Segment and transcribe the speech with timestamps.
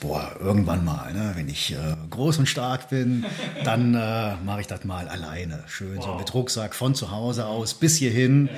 [0.00, 3.24] boah, irgendwann mal, ne, wenn ich äh, groß und stark bin,
[3.64, 5.64] dann äh, mache ich das mal alleine.
[5.66, 6.04] Schön wow.
[6.04, 8.48] so mit Rucksack von zu Hause aus bis hierhin.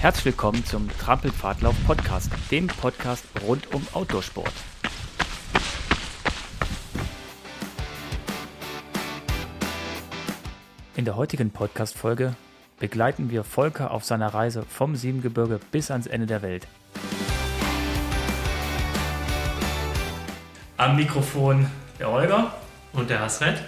[0.00, 4.52] Herzlich willkommen zum Trampelpfadlauf Podcast, dem Podcast rund um Outdoorsport.
[10.96, 12.34] In der heutigen Podcast-Folge
[12.78, 16.66] begleiten wir Volker auf seiner Reise vom Siebengebirge bis ans Ende der Welt.
[20.86, 21.66] Am Mikrofon
[21.98, 22.54] der Holger
[22.92, 23.60] und der Hasret.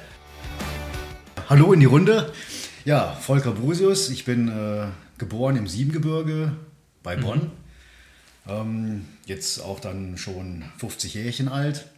[1.48, 2.32] Hallo in die Runde.
[2.84, 4.08] Ja, Volker Brusius.
[4.08, 4.86] Ich bin äh,
[5.18, 6.52] geboren im Siebengebirge
[7.02, 7.20] bei mhm.
[7.20, 7.38] Bonn.
[7.38, 8.50] Mhm.
[8.52, 11.88] Ähm, jetzt auch dann schon 50 Jährchen alt.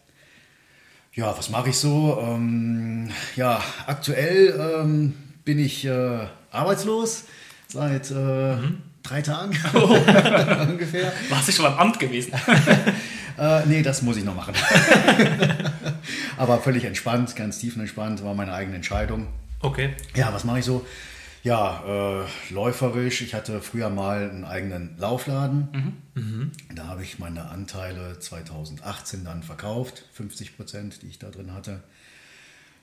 [1.12, 2.18] Ja, was mache ich so?
[2.18, 5.12] Ähm, ja, aktuell ähm,
[5.44, 7.24] bin ich äh, arbeitslos
[7.68, 8.80] seit äh, mhm.
[9.02, 9.78] drei Tagen oh.
[10.66, 11.12] ungefähr.
[11.28, 12.32] Warst du schon beim Amt gewesen?
[13.40, 14.54] Äh, nee, das muss ich noch machen.
[16.36, 19.28] Aber völlig entspannt, ganz tiefenentspannt, war meine eigene Entscheidung.
[19.60, 19.94] Okay.
[20.14, 20.84] Ja, was mache ich so?
[21.42, 23.22] Ja, äh, läuferisch.
[23.22, 25.68] Ich hatte früher mal einen eigenen Laufladen.
[25.72, 26.22] Mhm.
[26.22, 26.52] Mhm.
[26.74, 31.82] Da habe ich meine Anteile 2018 dann verkauft, 50 Prozent, die ich da drin hatte.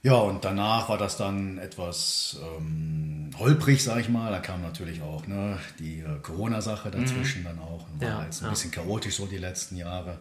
[0.02, 4.32] Ja, und danach war das dann etwas ähm, holprig, sag ich mal.
[4.32, 7.46] Da kam natürlich auch ne, die äh, Corona-Sache dazwischen mhm.
[7.46, 7.86] dann auch.
[8.00, 8.50] War ja, jetzt ein ja.
[8.50, 10.18] bisschen chaotisch so die letzten Jahre.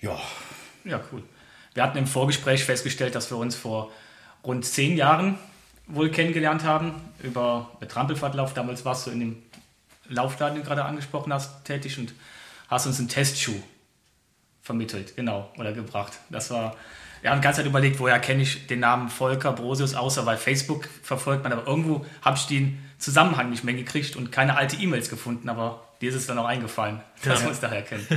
[0.00, 0.18] Ja.
[0.84, 1.22] Ja, cool.
[1.74, 3.90] Wir hatten im Vorgespräch festgestellt, dass wir uns vor
[4.44, 5.38] rund zehn Jahren
[5.86, 8.54] wohl kennengelernt haben über Trampelfahrtlauf.
[8.54, 9.42] Damals warst du in dem
[10.08, 12.14] Laufladen, den du gerade angesprochen hast, tätig und
[12.68, 13.60] hast uns einen Testschuh
[14.62, 16.12] vermittelt, genau, oder gebracht.
[16.30, 16.76] Das war,
[17.20, 20.36] wir haben die ganze Zeit überlegt, woher kenne ich den Namen Volker Brosius, außer weil
[20.38, 24.76] Facebook verfolgt man, aber irgendwo habe ich den Zusammenhang nicht mehr gekriegt und keine alte
[24.76, 27.44] E-Mails gefunden, aber dir ist es dann auch eingefallen, dass ja.
[27.44, 28.06] wir uns daher kennen.
[28.08, 28.16] Ja.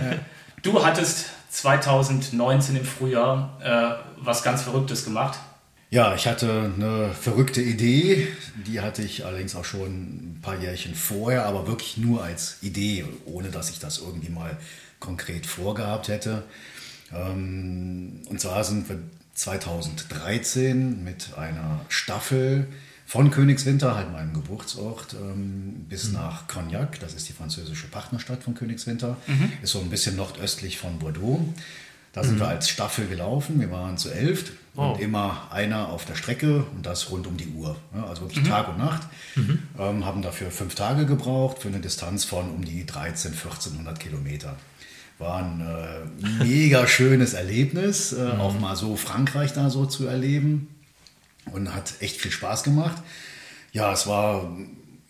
[0.63, 5.39] Du hattest 2019 im Frühjahr äh, was ganz Verrücktes gemacht.
[5.89, 8.27] Ja, ich hatte eine verrückte Idee,
[8.65, 13.05] die hatte ich allerdings auch schon ein paar Jährchen vorher, aber wirklich nur als Idee,
[13.25, 14.57] ohne dass ich das irgendwie mal
[14.99, 16.43] konkret vorgehabt hätte.
[17.13, 18.99] Ähm, und zwar sind wir
[19.35, 22.67] 2013 mit einer Staffel
[23.07, 26.15] von Königswinter, halt meinem Geburtsort, ähm, bis mhm.
[26.15, 29.53] nach Cognac, das ist die französische Partnerstadt von Königswinter, mhm.
[29.63, 31.39] ist so ein bisschen nordöstlich von Bordeaux.
[32.11, 32.39] Da sind mhm.
[32.41, 34.91] wir als Staffel gelaufen, wir waren zu elf oh.
[34.91, 37.77] und immer einer auf der Strecke und das rund um die Uhr.
[37.93, 38.49] Also wirklich mhm.
[38.49, 39.03] Tag und Nacht.
[39.35, 39.59] Mhm.
[39.79, 44.57] Ähm, haben dafür fünf Tage gebraucht für eine Distanz von um die 13, 1400 Kilometer.
[45.17, 48.41] War ein äh, mega schönes Erlebnis, äh, mhm.
[48.41, 50.67] auch mal so Frankreich da so zu erleben
[51.51, 53.01] und hat echt viel Spaß gemacht.
[53.71, 54.49] Ja, es war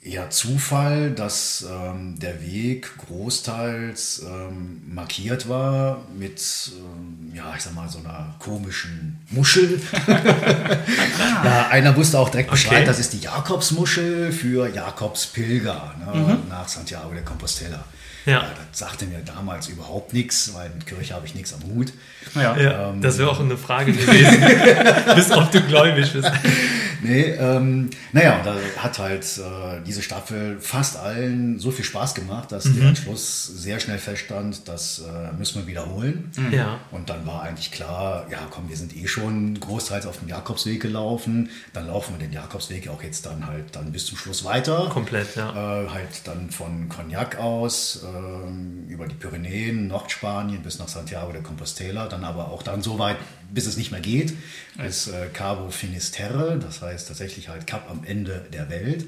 [0.08, 7.76] eher Zufall, dass ähm, der Weg großteils ähm, markiert war mit, ähm, ja, ich sag
[7.76, 9.82] mal, so einer komischen Muschel.
[10.08, 12.86] ja, einer wusste auch direkt Bescheid, okay.
[12.86, 16.50] das ist die Jakobsmuschel für Jakobspilger ne, mhm.
[16.50, 17.84] nach Santiago de Compostela.
[18.28, 18.34] Ja.
[18.34, 18.46] ja.
[18.70, 21.94] das sagte mir damals überhaupt nichts, weil mit Kirche habe ich nichts am Hut.
[22.36, 26.30] Ja, ja ähm, das wäre auch eine Frage gewesen, bis ob du gläubig bist.
[27.02, 32.52] Nee, ähm, naja, da hat halt äh, diese Staffel fast allen so viel Spaß gemacht,
[32.52, 32.82] dass mhm.
[32.82, 36.32] der Schluss sehr schnell feststand, das äh, müssen wir wiederholen.
[36.36, 36.54] Mhm.
[36.54, 36.80] Ja.
[36.92, 40.82] Und dann war eigentlich klar, ja komm, wir sind eh schon großteils auf dem Jakobsweg
[40.82, 44.90] gelaufen, dann laufen wir den Jakobsweg auch jetzt dann halt dann bis zum Schluss weiter.
[44.92, 45.84] Komplett, ja.
[45.84, 51.32] Äh, halt dann von Cognac aus, äh, ähm, über die Pyrenäen, Nordspanien bis nach Santiago
[51.32, 53.18] de Compostela, dann aber auch dann so weit,
[53.52, 54.34] bis es nicht mehr geht,
[54.78, 59.06] bis äh, Cabo Finisterre, das heißt tatsächlich halt Kap am Ende der Welt.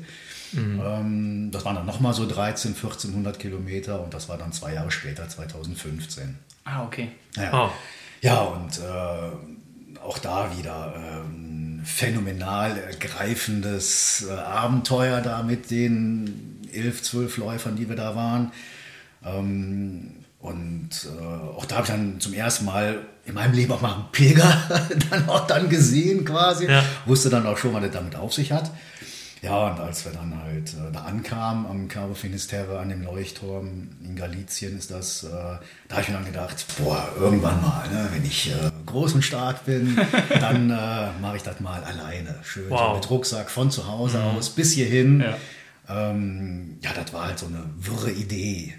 [0.51, 0.81] Mhm.
[0.83, 4.91] Ähm, das waren dann nochmal so 13, 1400 Kilometer und das war dann zwei Jahre
[4.91, 6.37] später, 2015.
[6.65, 7.09] Ah, okay.
[7.35, 7.71] Ja, oh.
[8.21, 17.01] ja und äh, auch da wieder ähm, phänomenal ergreifendes äh, Abenteuer da mit den elf,
[17.03, 18.51] zwölf Läufern, die wir da waren.
[19.25, 23.81] Ähm, und äh, auch da habe ich dann zum ersten Mal in meinem Leben auch
[23.81, 24.57] mal einen Pilger
[25.09, 26.65] dann auch dann gesehen quasi.
[26.65, 26.83] Ja.
[27.05, 28.71] Wusste dann auch schon, was er damit auf sich hat.
[29.41, 33.89] Ja, und als wir dann halt äh, da ankamen am Cabo Finisterre, an dem Leuchtturm
[34.03, 38.09] in Galicien ist das, äh, da habe ich mir dann gedacht, boah, irgendwann mal, ne,
[38.11, 39.97] wenn ich äh, groß und stark bin,
[40.29, 42.35] dann äh, mache ich das mal alleine.
[42.43, 42.89] Schön wow.
[42.89, 44.37] so mit Rucksack von zu Hause mhm.
[44.37, 45.21] aus bis hierhin.
[45.21, 45.37] Ja.
[45.89, 48.75] Ähm, ja, das war halt so eine wirre Idee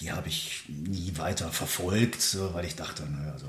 [0.00, 3.46] die habe ich nie weiter verfolgt, weil ich dachte, naja, also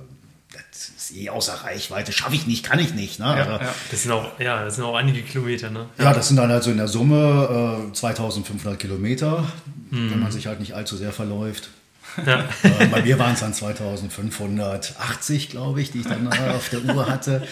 [0.52, 3.20] das ist eh außer Reichweite, schaffe ich nicht, kann ich nicht.
[3.20, 3.26] Ne?
[3.26, 3.74] Ja, also, ja.
[3.90, 5.70] Das, sind auch, ja, das sind auch einige Kilometer.
[5.70, 5.86] Ne?
[5.98, 6.14] Ja.
[6.14, 9.46] das sind dann also in der Summe äh, 2500 Kilometer,
[9.90, 10.12] mhm.
[10.12, 11.70] wenn man sich halt nicht allzu sehr verläuft.
[12.26, 12.50] Ja.
[12.64, 17.08] Äh, bei mir waren es dann 2580, glaube ich, die ich dann auf der Uhr
[17.08, 17.48] hatte.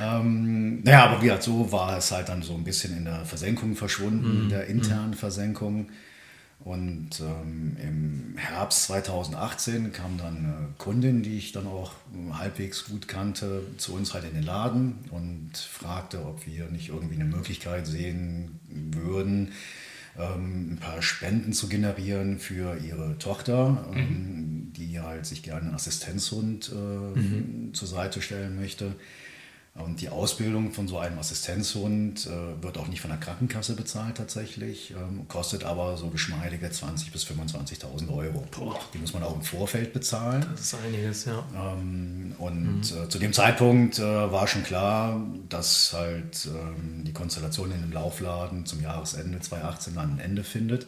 [0.00, 3.24] Ähm, naja, aber wie halt so war es halt dann so ein bisschen in der
[3.24, 4.48] Versenkung verschwunden, in mhm.
[4.48, 5.14] der internen mhm.
[5.14, 5.86] Versenkung.
[6.64, 11.92] Und ähm, im Herbst 2018 kam dann eine Kundin, die ich dann auch
[12.32, 17.16] halbwegs gut kannte, zu uns halt in den Laden und fragte, ob wir nicht irgendwie
[17.16, 19.52] eine Möglichkeit sehen würden,
[20.18, 24.72] ähm, ein paar Spenden zu generieren für ihre Tochter, ähm, mhm.
[24.72, 27.74] die halt sich gerne einen Assistenzhund äh, mhm.
[27.74, 28.94] zur Seite stellen möchte.
[29.76, 34.16] Und die Ausbildung von so einem Assistenzhund äh, wird auch nicht von der Krankenkasse bezahlt
[34.16, 38.44] tatsächlich, ähm, kostet aber so geschmeidige 20.000 bis 25.000 Euro.
[38.52, 38.78] Boah.
[38.92, 40.46] Die muss man auch im Vorfeld bezahlen.
[40.52, 41.44] Das ist einiges, ja.
[41.56, 43.04] Ähm, und mhm.
[43.04, 47.92] äh, zu dem Zeitpunkt äh, war schon klar, dass halt ähm, die Konstellation in dem
[47.92, 50.86] Laufladen zum Jahresende 2018 dann ein Ende findet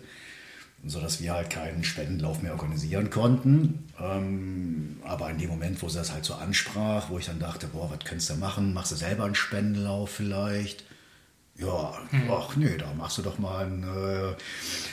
[0.84, 3.88] sodass wir halt keinen Spendenlauf mehr organisieren konnten.
[4.00, 7.68] Ähm, aber in dem Moment, wo sie das halt so ansprach, wo ich dann dachte,
[7.68, 8.74] boah, was könntest du machen?
[8.74, 10.84] Machst du selber einen Spendenlauf vielleicht?
[11.58, 12.30] Ja, hm.
[12.30, 14.34] ach nee, da machst du doch mal einen, äh,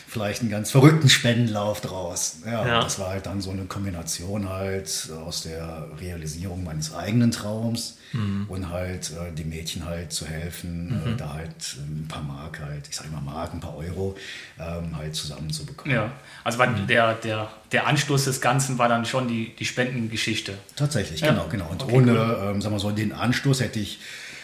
[0.07, 2.37] vielleicht einen ganz verrückten Spendenlauf draus.
[2.45, 7.31] Ja, ja, das war halt dann so eine Kombination halt aus der Realisierung meines eigenen
[7.31, 8.45] Traums mhm.
[8.47, 11.13] und halt äh, dem Mädchen halt zu helfen, äh, mhm.
[11.13, 14.15] äh, da halt ein paar Mark halt, ich sag mal Mark, ein paar Euro
[14.57, 15.93] ähm, halt zusammenzubekommen.
[15.93, 16.11] Ja,
[16.45, 16.87] also war mhm.
[16.87, 20.57] der, der, der Anstoß des Ganzen war dann schon die, die Spendengeschichte.
[20.77, 21.31] Tatsächlich, ja.
[21.31, 21.67] genau, genau.
[21.69, 22.51] Und okay, ohne, cool.
[22.51, 23.99] ähm, sagen wir so, den Anstoß hätte ich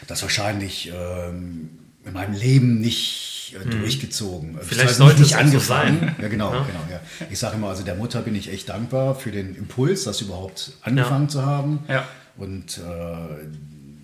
[0.08, 1.70] das wahrscheinlich ähm,
[2.10, 3.72] in meinem Leben nicht äh, hm.
[3.80, 4.60] durchgezogen.
[4.62, 6.00] Vielleicht sollte nicht angefangen.
[6.00, 6.16] So sein.
[6.22, 6.64] Ja, genau, ja.
[6.64, 6.80] genau.
[6.92, 7.00] Ja.
[7.30, 10.74] Ich sage immer, also der Mutter bin ich echt dankbar für den Impuls, das überhaupt
[10.82, 11.30] angefangen ja.
[11.30, 11.80] zu haben.
[11.88, 12.08] Ja.
[12.38, 12.82] Und äh,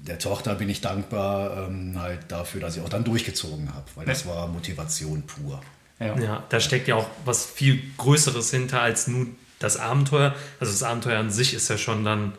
[0.07, 4.05] der Tochter bin ich dankbar ähm, halt dafür, dass ich auch dann durchgezogen habe, weil
[4.05, 5.61] das war Motivation pur.
[5.99, 6.19] Ja.
[6.19, 9.27] ja, da steckt ja auch was viel Größeres hinter als nur
[9.59, 10.35] das Abenteuer.
[10.59, 12.33] Also das Abenteuer an sich ist ja schon dann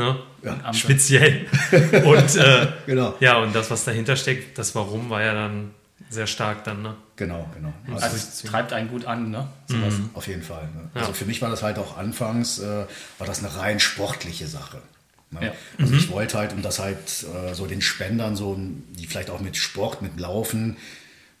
[0.00, 0.16] ne?
[0.42, 1.46] Ja, speziell.
[2.04, 3.14] und äh, genau.
[3.20, 5.70] ja, und das, was dahinter steckt, das Warum war ja dann
[6.08, 6.96] sehr stark dann, ne?
[7.16, 7.72] Genau, genau.
[7.92, 9.46] Also, also es treibt einen gut an, ne?
[9.68, 10.10] Mhm.
[10.14, 10.64] Auf jeden Fall.
[10.74, 10.90] Ne?
[10.94, 11.14] Also ja.
[11.14, 12.86] für mich war das halt auch anfangs, äh,
[13.18, 14.78] war das eine rein sportliche Sache.
[15.30, 15.46] Ne?
[15.46, 15.52] Ja.
[15.78, 15.98] Also mhm.
[15.98, 16.98] ich wollte halt, um das halt
[17.34, 18.58] äh, so den Spendern, so,
[18.98, 20.76] die vielleicht auch mit Sport, mit Laufen,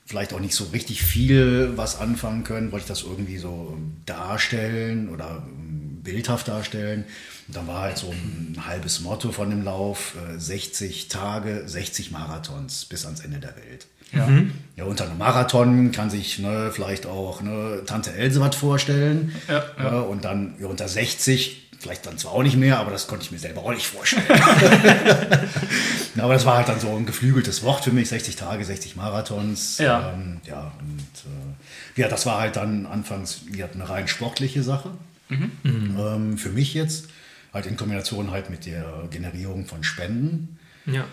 [0.06, 5.08] vielleicht auch nicht so richtig viel was anfangen können, wollte ich das irgendwie so darstellen
[5.08, 7.04] oder ähm, bildhaft darstellen.
[7.52, 12.84] Da war halt so ein halbes Motto von dem Lauf, 60 äh, Tage, 60 Marathons
[12.84, 13.86] bis ans Ende der Welt.
[14.12, 14.26] Ja.
[14.26, 14.52] Mhm.
[14.76, 19.34] ja, unter einem Marathon kann sich ne, vielleicht auch ne, Tante Else was vorstellen.
[19.48, 20.00] Ja, ja.
[20.00, 23.30] und dann ja, unter 60, vielleicht dann zwar auch nicht mehr, aber das konnte ich
[23.30, 24.26] mir selber auch nicht vorstellen.
[26.18, 29.78] aber das war halt dann so ein geflügeltes Wort für mich, 60 Tage, 60 Marathons.
[29.78, 34.64] Ja, ähm, ja und äh, ja, das war halt dann anfangs ja, eine rein sportliche
[34.64, 34.90] Sache.
[35.28, 35.50] Mhm.
[35.62, 37.06] Ähm, für mich jetzt
[37.52, 40.58] halt in Kombination halt mit der Generierung von Spenden.
[40.86, 41.04] Ja.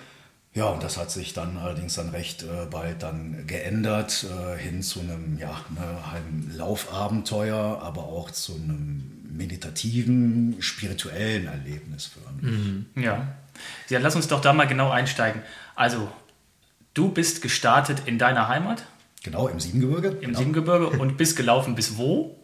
[0.53, 4.81] Ja, und das hat sich dann allerdings dann recht äh, bald dann geändert äh, hin
[4.81, 5.81] zu einem, ja, ne,
[6.11, 12.57] einem Laufabenteuer, aber auch zu einem meditativen, spirituellen Erlebnis für mich.
[12.57, 12.85] Mhm.
[12.95, 13.27] Ja.
[13.89, 15.43] ja, lass uns doch da mal genau einsteigen.
[15.75, 16.09] Also,
[16.95, 18.83] du bist gestartet in deiner Heimat?
[19.23, 20.07] Genau, im Siebengebirge.
[20.07, 20.39] Im genau.
[20.39, 22.36] Siebengebirge und bist gelaufen bis wo?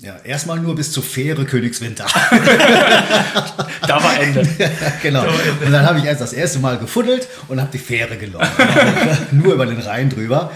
[0.00, 2.06] Ja, erstmal nur bis zur Fähre Königswinter.
[3.86, 4.48] da war Ende.
[5.02, 5.24] genau.
[5.24, 8.64] Und dann habe ich erst das erste Mal gefuddelt und habe die Fähre gelaufen.
[9.32, 10.52] nur über den Rhein drüber.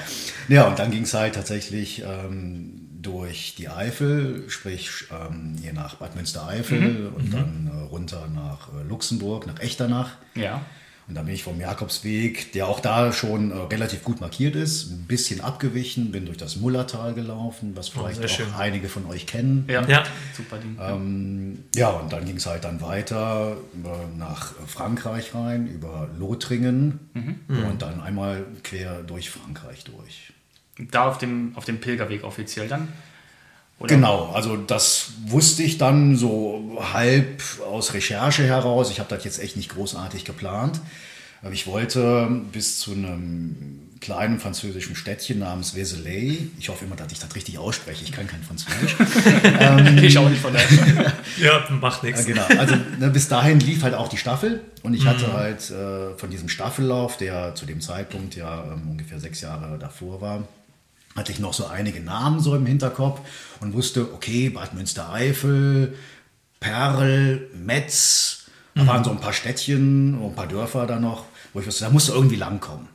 [0.47, 5.97] Ja, und dann ging es halt tatsächlich ähm, durch die Eifel, sprich ähm, hier nach
[5.97, 7.15] Bad Münstereifel mhm.
[7.17, 7.33] und mhm.
[7.33, 10.11] dann äh, runter nach äh, Luxemburg, nach Echternach.
[10.37, 10.65] Ja.
[11.13, 14.91] Und dann bin ich vom Jakobsweg, der auch da schon äh, relativ gut markiert ist,
[14.91, 18.47] ein bisschen abgewichen, bin durch das Mullertal gelaufen, was oh, vielleicht oh, auch schön.
[18.57, 19.67] einige von euch kennen.
[19.69, 20.05] Ja, ja.
[20.35, 20.79] super Ding.
[20.81, 26.99] Ähm, ja, und dann ging es halt dann weiter äh, nach Frankreich rein, über Lothringen
[27.13, 27.65] mhm.
[27.69, 30.33] und dann einmal quer durch Frankreich durch.
[30.91, 32.89] Da auf dem, auf dem Pilgerweg offiziell dann?
[33.79, 33.95] Oder?
[33.95, 38.91] Genau, also das wusste ich dann so halb aus Recherche heraus.
[38.91, 40.81] Ich habe das jetzt echt nicht großartig geplant.
[41.51, 46.49] Ich wollte bis zu einem kleinen französischen Städtchen namens Vézelay.
[46.59, 48.05] Ich hoffe immer, dass ich das richtig ausspreche.
[48.05, 48.97] Ich kann kein Französisch.
[49.61, 51.13] ähm, ich auch nicht von daher.
[51.41, 52.27] ja, macht nichts.
[52.27, 54.61] Genau, also ne, bis dahin lief halt auch die Staffel.
[54.83, 55.33] Und ich hatte mhm.
[55.33, 60.21] halt äh, von diesem Staffellauf, der zu dem Zeitpunkt ja ähm, ungefähr sechs Jahre davor
[60.21, 60.49] war,
[61.17, 63.21] hatte ich noch so einige Namen so im Hinterkopf
[63.61, 65.95] und wusste, okay, Bad Münstereifel,
[66.61, 68.87] Perl, Metz, da mhm.
[68.87, 72.13] waren so ein paar Städtchen, ein paar Dörfer da noch, wo ich wusste, da musste
[72.13, 72.89] irgendwie langkommen.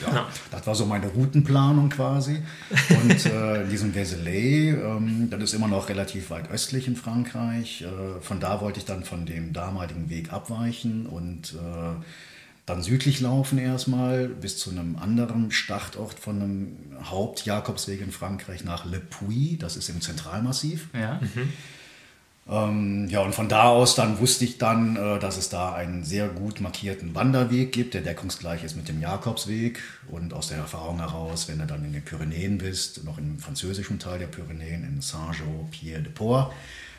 [0.00, 2.42] ja, ja, das war so meine Routenplanung quasi.
[2.90, 7.82] Und äh, in diesem Vézelay, ähm, das ist immer noch relativ weit östlich in Frankreich.
[7.82, 12.04] Äh, von da wollte ich dann von dem damaligen Weg abweichen und äh,
[12.66, 18.84] dann südlich laufen erstmal bis zu einem anderen Startort von einem Hauptjakobsweg in Frankreich nach
[18.84, 20.88] Le Puy, das ist im Zentralmassiv.
[20.92, 21.20] Ja.
[21.20, 21.52] Mhm.
[22.48, 26.04] Ähm, ja, und von da aus dann wusste ich dann, äh, dass es da einen
[26.04, 29.82] sehr gut markierten Wanderweg gibt, der deckungsgleich ist mit dem Jakobsweg.
[30.08, 33.98] Und aus der Erfahrung heraus, wenn du dann in den Pyrenäen bist, noch im französischen
[33.98, 36.52] Teil der Pyrenäen, in Saint-Jean-Pierre-de-Port,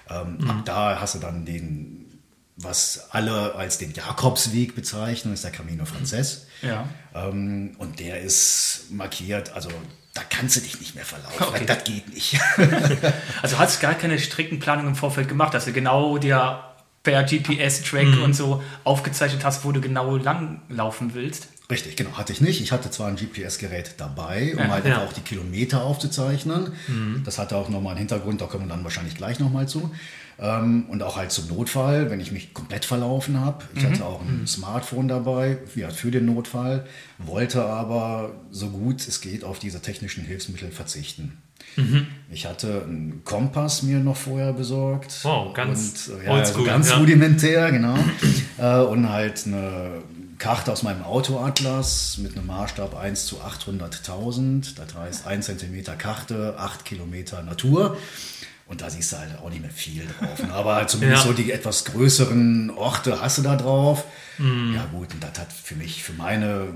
[0.09, 0.49] ähm, mhm.
[0.49, 2.06] ab da hast du dann den
[2.57, 6.47] was alle als den Jakobsweg bezeichnen, ist der Camino Frances.
[6.61, 6.89] Ja.
[7.13, 9.69] Ähm, und der ist markiert, also
[10.13, 11.43] da kannst du dich nicht mehr verlaufen.
[11.47, 11.65] Okay.
[11.67, 12.39] Das geht nicht.
[13.43, 16.63] also hast du gar keine strikten Planungen im Vorfeld gemacht, dass du genau dir
[17.03, 18.23] per GPS-Track mhm.
[18.23, 21.47] und so aufgezeichnet hast, wo du genau lang laufen willst?
[21.69, 22.61] Richtig, genau, hatte ich nicht.
[22.61, 25.03] Ich hatte zwar ein GPS-Gerät dabei, um ja, halt ja.
[25.03, 26.73] auch die Kilometer aufzuzeichnen.
[26.87, 27.21] Mhm.
[27.23, 29.91] Das hatte auch nochmal einen Hintergrund, da kommen wir dann wahrscheinlich gleich nochmal zu.
[30.39, 33.63] Ähm, und auch halt zum Notfall, wenn ich mich komplett verlaufen habe.
[33.75, 33.91] Ich mhm.
[33.91, 34.47] hatte auch ein mhm.
[34.47, 36.85] Smartphone dabei ja, für den Notfall,
[37.17, 41.41] wollte aber so gut es geht auf diese technischen Hilfsmittel verzichten.
[41.75, 42.07] Mhm.
[42.31, 45.19] Ich hatte einen Kompass mir noch vorher besorgt.
[45.23, 46.97] Wow, ganz, und, äh, ja, also ganz ja.
[46.97, 47.97] rudimentär, genau.
[48.57, 50.03] äh, und halt eine
[50.37, 54.75] Karte aus meinem Autoatlas mit einem Maßstab 1 zu 800.000.
[54.75, 57.97] Das heißt 1 cm Karte, 8 Kilometer Natur.
[58.67, 60.43] Und da siehst du halt auch nicht mehr viel drauf.
[60.43, 60.53] Ne?
[60.53, 61.31] Aber zumindest ja.
[61.31, 64.03] so die etwas größeren Orte hast du da drauf.
[64.37, 64.75] Mm.
[64.75, 66.67] Ja gut, und das hat für mich, für meine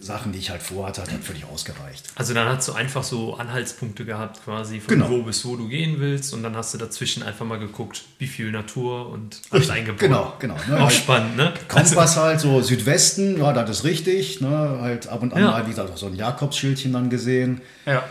[0.00, 2.04] Sachen, die ich halt vorhatte, hat völlig ausgereicht.
[2.14, 5.10] Also dann hast du einfach so Anhaltspunkte gehabt quasi, von genau.
[5.10, 8.26] wo bis wo du gehen willst und dann hast du dazwischen einfach mal geguckt, wie
[8.26, 9.98] viel Natur und alles eingebaut.
[9.98, 10.56] Genau, genau.
[10.68, 10.76] Ne?
[10.76, 11.52] Auch halt spannend, ne?
[11.66, 14.40] Kompass also, halt so Südwesten, ja, das ist richtig.
[14.40, 14.78] Ne?
[14.80, 15.50] Halt ab und an ja.
[15.50, 17.60] mal wieder so ein Jakobsschildchen dann gesehen.
[17.84, 18.04] Ja.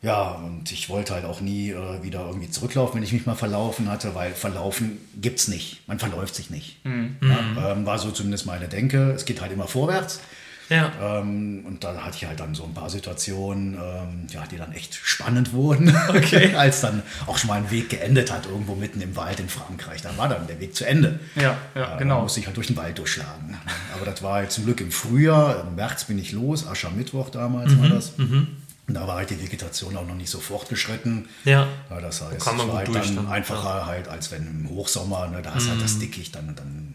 [0.00, 3.34] Ja, und ich wollte halt auch nie äh, wieder irgendwie zurücklaufen, wenn ich mich mal
[3.34, 5.86] verlaufen hatte, weil verlaufen gibt's nicht.
[5.88, 6.84] Man verläuft sich nicht.
[6.84, 7.16] Mhm.
[7.20, 9.10] Ja, ähm, war so zumindest meine Denke.
[9.10, 10.20] Es geht halt immer vorwärts.
[10.68, 10.92] Ja.
[11.00, 14.72] Ähm, und da hatte ich halt dann so ein paar Situationen, ähm, ja, die dann
[14.72, 15.94] echt spannend wurden.
[16.08, 16.54] Okay.
[16.54, 20.02] Als dann auch schon mal ein Weg geendet hat, irgendwo mitten im Wald in Frankreich.
[20.02, 21.20] Da war dann der Weg zu Ende.
[21.36, 22.16] Ja, ja, äh, genau.
[22.16, 23.56] Da musste ich halt durch den Wald durchschlagen.
[23.94, 25.66] Aber das war halt zum Glück im Frühjahr.
[25.66, 27.82] Im März bin ich los, Aschermittwoch damals mhm.
[27.82, 28.16] war das.
[28.18, 28.48] Mhm.
[28.90, 31.28] Da war halt die Vegetation auch noch nicht so fortgeschritten.
[31.44, 31.68] Ja.
[31.90, 33.86] ja das heißt, es war halt dann, dann einfacher ja.
[33.86, 35.70] halt, als wenn im Hochsommer, ne, da hast mm.
[35.70, 36.00] halt das mhm.
[36.00, 36.94] Dickicht, dann, dann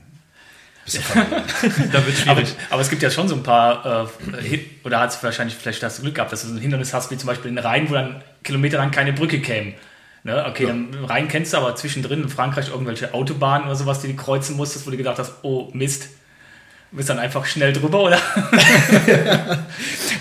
[0.85, 1.01] bist du
[1.91, 5.23] da wird aber, aber, es gibt ja schon so ein paar, äh, oder hat es
[5.23, 7.59] wahrscheinlich, vielleicht du Glück gehabt, dass du so ein Hindernis hast, wie zum Beispiel in
[7.59, 9.73] Rhein, wo dann Kilometer lang keine Brücke käme.
[10.23, 10.45] Ne?
[10.47, 10.69] Okay, ja.
[10.69, 14.57] dann Rhein kennst du, aber zwischendrin in Frankreich irgendwelche Autobahnen oder sowas, die du kreuzen
[14.57, 16.09] musstest, wo du gedacht hast, oh Mist,
[16.93, 18.17] Du bist dann einfach schnell drüber, oder?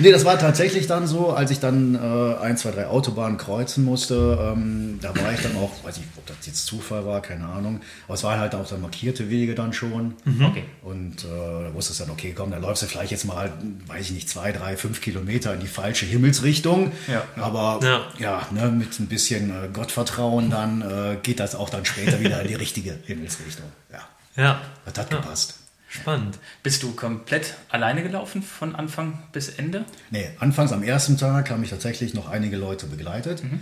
[0.03, 3.85] nee, das war tatsächlich dann so, als ich dann äh, ein, zwei, drei Autobahnen kreuzen
[3.85, 4.39] musste.
[4.41, 7.81] Ähm, da war ich dann auch, weiß ich, ob das jetzt Zufall war, keine Ahnung.
[8.07, 10.15] Aber es waren halt auch dann markierte Wege dann schon.
[10.25, 10.45] Mhm.
[10.45, 10.65] Okay.
[10.83, 13.53] Und äh, da wusste es dann, okay, komm, da läufst du vielleicht jetzt mal,
[13.87, 16.93] weiß ich nicht, zwei, drei, fünf Kilometer in die falsche Himmelsrichtung.
[17.09, 17.25] Ja.
[17.43, 21.85] Aber ja, ja ne, mit ein bisschen äh, Gottvertrauen dann äh, geht das auch dann
[21.85, 23.67] später wieder in die richtige Himmelsrichtung.
[23.93, 24.01] Ja.
[24.37, 24.61] Ja.
[24.85, 25.19] Das hat ja.
[25.19, 25.62] gepasst.
[25.93, 26.39] Spannend.
[26.63, 29.85] Bist du komplett alleine gelaufen von Anfang bis Ende?
[30.11, 33.45] Nee, anfangs am ersten Tag haben mich tatsächlich noch einige Leute begleitet.
[33.45, 33.61] Mhm.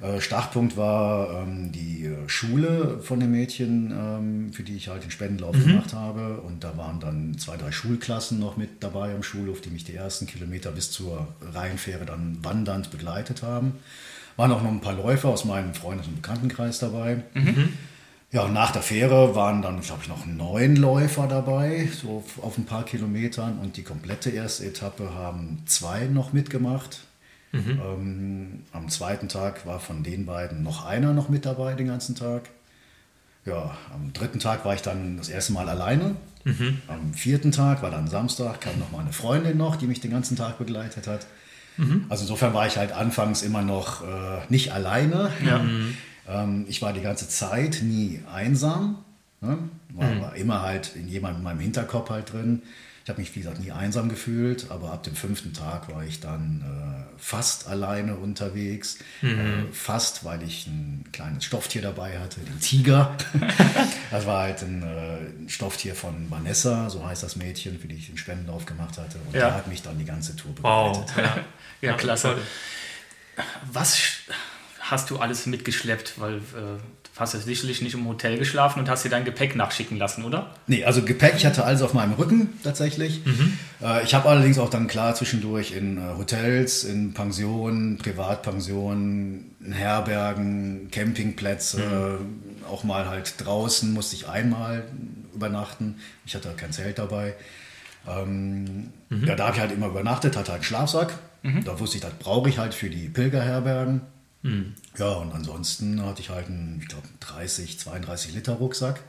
[0.00, 5.04] Äh, Startpunkt war ähm, die äh, Schule von den Mädchen, ähm, für die ich halt
[5.04, 5.68] den Spendenlauf mhm.
[5.68, 6.42] gemacht habe.
[6.42, 9.94] Und da waren dann zwei, drei Schulklassen noch mit dabei am Schulhof, die mich die
[9.94, 13.72] ersten Kilometer bis zur Rheinfähre dann wandernd begleitet haben.
[14.36, 17.22] Waren auch noch ein paar Läufer aus meinem Freundes- und Bekanntenkreis dabei.
[17.32, 17.72] Mhm.
[18.34, 22.58] Ja, und nach der Fähre waren dann, glaube ich, noch neun Läufer dabei, so auf
[22.58, 23.60] ein paar Kilometern.
[23.60, 27.04] Und die komplette erste Etappe haben zwei noch mitgemacht.
[27.52, 27.80] Mhm.
[27.80, 32.16] Ähm, am zweiten Tag war von den beiden noch einer noch mit dabei den ganzen
[32.16, 32.50] Tag.
[33.46, 36.16] Ja, am dritten Tag war ich dann das erste Mal alleine.
[36.42, 36.82] Mhm.
[36.88, 40.10] Am vierten Tag war dann Samstag, kam noch mal eine Freundin noch, die mich den
[40.10, 41.24] ganzen Tag begleitet hat.
[41.76, 42.06] Mhm.
[42.08, 45.30] Also insofern war ich halt anfangs immer noch äh, nicht alleine.
[45.46, 45.64] Ja.
[46.28, 49.04] Ähm, ich war die ganze Zeit nie einsam,
[49.40, 49.58] ne?
[49.90, 50.20] war, mhm.
[50.20, 52.62] war, immer halt in jemandem in meinem Hinterkopf halt drin.
[53.04, 56.20] Ich habe mich, wie gesagt, nie einsam gefühlt, aber ab dem fünften Tag war ich
[56.20, 58.98] dann äh, fast alleine unterwegs.
[59.20, 59.68] Mhm.
[59.68, 63.14] Äh, fast, weil ich ein kleines Stofftier dabei hatte, den Tiger.
[64.10, 67.96] das war halt ein, äh, ein, Stofftier von Vanessa, so heißt das Mädchen, für die
[67.96, 69.18] ich den Spendenlauf gemacht hatte.
[69.26, 69.48] Und ja.
[69.48, 71.04] der hat mich dann die ganze Tour begleitet.
[71.14, 71.16] Wow.
[71.18, 71.36] Ja,
[71.82, 72.38] ja klasse.
[73.70, 73.98] Was
[74.90, 76.20] hast du alles mitgeschleppt?
[76.20, 76.78] Weil äh,
[77.16, 80.54] hast du sicherlich nicht im Hotel geschlafen und hast dir dein Gepäck nachschicken lassen, oder?
[80.66, 83.24] Nee, also Gepäck, ich hatte alles auf meinem Rücken tatsächlich.
[83.24, 83.58] Mhm.
[83.82, 89.72] Äh, ich habe allerdings auch dann klar zwischendurch in äh, Hotels, in Pensionen, Privatpensionen, in
[89.72, 92.66] Herbergen, Campingplätze, mhm.
[92.68, 94.84] auch mal halt draußen musste ich einmal
[95.34, 95.96] übernachten.
[96.26, 97.34] Ich hatte kein Zelt dabei.
[98.06, 99.24] Ähm, mhm.
[99.24, 101.14] Ja, da habe ich halt immer übernachtet, hatte halt einen Schlafsack.
[101.42, 101.64] Mhm.
[101.64, 104.02] Da wusste ich, das brauche ich halt für die Pilgerherbergen.
[104.44, 104.74] Mhm.
[104.98, 109.00] Ja, und ansonsten hatte ich halt einen, ich glaube, 30, 32 Liter Rucksack,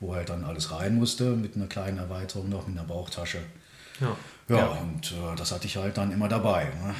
[0.00, 3.40] wo halt dann alles rein musste, mit einer kleinen Erweiterung noch, mit einer Bauchtasche.
[4.00, 4.16] Ja,
[4.48, 4.66] ja, ja.
[4.66, 6.64] und äh, das hatte ich halt dann immer dabei.
[6.64, 6.94] Ne?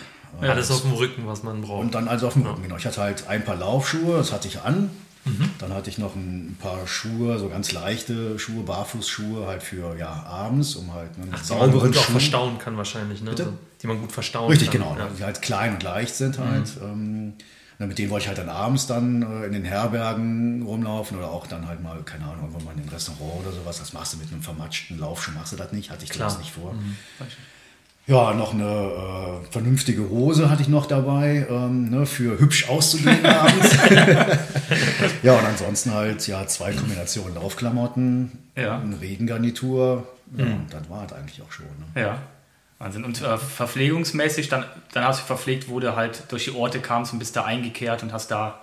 [0.46, 1.82] Ja, das ist auf dem Rücken, was man braucht.
[1.82, 2.76] Und dann also auf dem Rücken, genau.
[2.76, 4.90] Ich hatte halt ein paar Laufschuhe, das hatte ich an.
[5.24, 5.50] Mhm.
[5.58, 10.10] Dann hatte ich noch ein paar Schuhe, so ganz leichte Schuhe, Barfußschuhe, halt für ja,
[10.24, 13.30] abends, um halt ne, Ach, die man gut auch verstauen kann wahrscheinlich, ne?
[13.30, 14.82] Also, die man gut verstauen Richtig, kann.
[14.82, 14.96] genau.
[14.98, 15.08] Ja.
[15.16, 16.76] Die halt klein und leicht sind halt.
[16.82, 16.82] Mhm.
[16.82, 17.32] Ähm,
[17.78, 21.46] mit denen wollte ich halt dann abends dann äh, in den Herbergen rumlaufen oder auch
[21.46, 23.78] dann halt mal, keine Ahnung, irgendwann mal in einem Restaurant oder sowas.
[23.78, 26.28] Das machst du mit einem vermatschten Laufschuh, machst du das nicht, hatte ich Klar.
[26.28, 26.72] das nicht vor.
[26.72, 26.96] Mhm.
[28.06, 33.24] Ja, noch eine äh, vernünftige Hose hatte ich noch dabei, ähm, ne, für hübsch auszugehen
[33.26, 33.76] abends.
[35.22, 38.78] ja, und ansonsten halt ja zwei Kombinationen Laufklamotten, ja.
[38.78, 40.06] eine Regengarnitur.
[40.36, 40.66] Ja, mhm.
[40.70, 41.66] das war es eigentlich auch schon.
[41.66, 42.02] Ne?
[42.02, 42.18] Ja.
[42.84, 43.04] Wahnsinn.
[43.04, 47.12] Und äh, verpflegungsmäßig, dann, dann hast du verpflegt, wo du halt durch die Orte kamst
[47.12, 48.60] und bist da eingekehrt und hast da.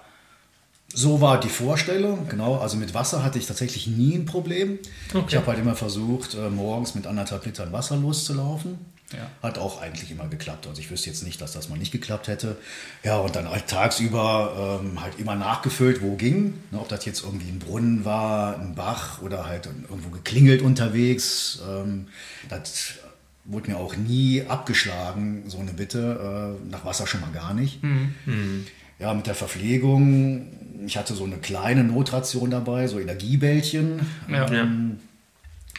[0.94, 2.58] So war die Vorstellung, genau.
[2.58, 4.78] Also mit Wasser hatte ich tatsächlich nie ein Problem.
[5.14, 5.26] Okay.
[5.30, 8.78] Ich habe halt immer versucht, äh, morgens mit anderthalb Litern Wasser loszulaufen.
[9.14, 9.30] Ja.
[9.42, 10.68] Hat auch eigentlich immer geklappt.
[10.68, 12.58] Also ich wüsste jetzt nicht, dass das mal nicht geklappt hätte.
[13.04, 16.54] Ja, und dann halt tagsüber ähm, halt immer nachgefüllt, wo ging.
[16.72, 21.62] Ne, ob das jetzt irgendwie ein Brunnen war, ein Bach oder halt irgendwo geklingelt unterwegs.
[21.68, 22.08] Ähm,
[22.50, 23.01] das
[23.46, 26.58] wurde mir auch nie abgeschlagen, so eine Bitte.
[26.64, 27.84] Äh, nach Wasser schon mal gar nicht.
[27.84, 28.66] Mhm.
[29.00, 30.48] Ja, mit der Verpflegung,
[30.86, 34.00] ich hatte so eine kleine Notration dabei, so Energiebällchen.
[34.30, 34.50] Ja.
[34.52, 35.00] Ähm,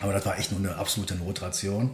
[0.00, 1.90] aber das war echt nur eine absolute Notration.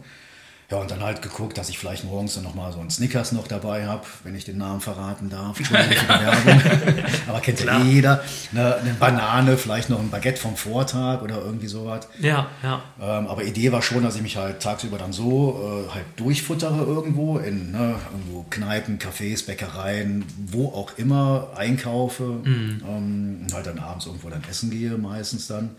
[0.71, 3.47] Ja, und dann halt geguckt, dass ich vielleicht morgens dann nochmal so einen Snickers noch
[3.47, 5.59] dabei habe, wenn ich den Namen verraten darf.
[7.27, 8.23] Aber kennt ja jeder.
[8.51, 12.07] Eine, eine, Banane, vielleicht noch ein Baguette vom Vortag oder irgendwie sowas.
[12.19, 12.83] Ja, ja.
[13.01, 16.83] Ähm, aber Idee war schon, dass ich mich halt tagsüber dann so äh, halt durchfuttere
[16.83, 22.83] irgendwo in ne, irgendwo Kneipen, Cafés, Bäckereien, wo auch immer einkaufe mhm.
[22.87, 25.71] ähm, und halt dann abends irgendwo dann essen gehe meistens dann.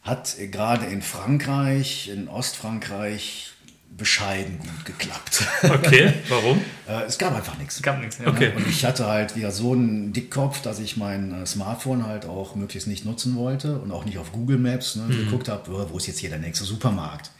[0.00, 3.51] Hat gerade in Frankreich, in Ostfrankreich
[3.96, 5.46] bescheiden gut geklappt.
[5.62, 6.58] Okay, warum?
[6.88, 7.76] Äh, es gab einfach nichts.
[7.76, 8.18] Es gab nichts.
[8.18, 8.28] Ja.
[8.28, 8.52] Okay.
[8.54, 12.54] Und ich hatte halt wieder so einen Dickkopf, dass ich mein äh, Smartphone halt auch
[12.54, 15.24] möglichst nicht nutzen wollte und auch nicht auf Google Maps ne, mhm.
[15.24, 17.30] geguckt habe, wo ist jetzt hier der nächste Supermarkt.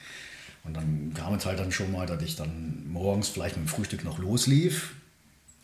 [0.65, 3.69] Und dann kam es halt dann schon mal, dass ich dann morgens vielleicht mit dem
[3.69, 4.93] Frühstück noch loslief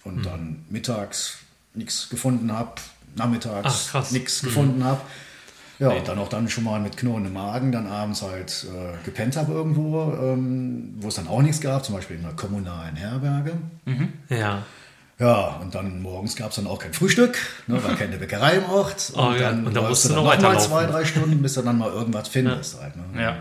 [0.05, 0.23] und mhm.
[0.23, 1.39] dann mittags
[1.75, 2.81] nichts gefunden habe,
[3.15, 4.47] nachmittags nichts mhm.
[4.47, 5.01] gefunden habe.
[5.79, 9.37] Ja, und dann auch dann schon mal mit knurrendem Magen dann abends halt äh, gepennt
[9.37, 13.53] habe irgendwo, ähm, wo es dann auch nichts gab, zum Beispiel in einer kommunalen Herberge.
[13.85, 14.13] Mhm.
[14.29, 14.65] Ja.
[15.21, 18.71] Ja, und dann morgens gab es dann auch kein Frühstück, ne, war keine Bäckerei im
[18.71, 19.11] Ort.
[19.15, 19.51] Und oh, ja.
[19.51, 21.91] dann, und dann musst du noch, noch mal zwei, drei Stunden, bis du dann mal
[21.91, 22.75] irgendwas findest.
[22.75, 22.83] Ja.
[22.83, 23.23] Halt, ne?
[23.23, 23.37] ja.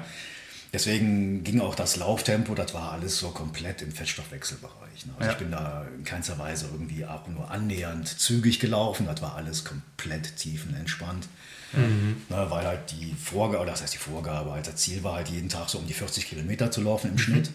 [0.74, 5.06] Deswegen ging auch das Lauftempo, das war alles so komplett im Fettstoffwechselbereich.
[5.06, 5.14] Ne?
[5.18, 5.32] Also ja.
[5.32, 9.64] ich bin da in keinster Weise irgendwie auch nur annähernd zügig gelaufen, das war alles
[9.64, 11.28] komplett tiefenentspannt.
[11.74, 12.22] Mhm.
[12.30, 15.50] Ne, weil halt die Vorgabe, das heißt die Vorgabe, halt das Ziel war halt jeden
[15.50, 17.20] Tag so um die 40 Kilometer zu laufen im mhm.
[17.20, 17.50] Schnitt.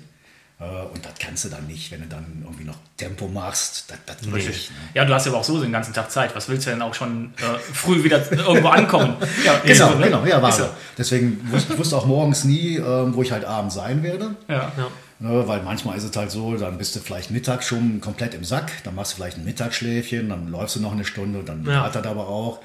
[0.93, 3.85] Und das kannst du dann nicht, wenn du dann irgendwie noch Tempo machst.
[3.89, 4.37] Das, das nee.
[4.37, 4.77] nicht, ne?
[4.95, 6.37] Ja, du hast ja auch so den ganzen Tag Zeit.
[6.37, 9.17] Was willst du denn auch schon äh, früh wieder irgendwo ankommen?
[9.45, 10.05] ja, genau, so, ne?
[10.07, 10.69] genau, ja, war so.
[10.97, 14.37] Deswegen wusste ich wusste auch morgens nie, äh, wo ich halt abends sein werde.
[14.49, 14.73] Ja.
[14.77, 14.89] ja.
[15.19, 18.43] Ne, weil manchmal ist es halt so, dann bist du vielleicht mittags schon komplett im
[18.43, 21.89] Sack, dann machst du vielleicht ein Mittagsschläfchen, dann läufst du noch eine Stunde, dann ja.
[21.89, 22.59] das aber auch.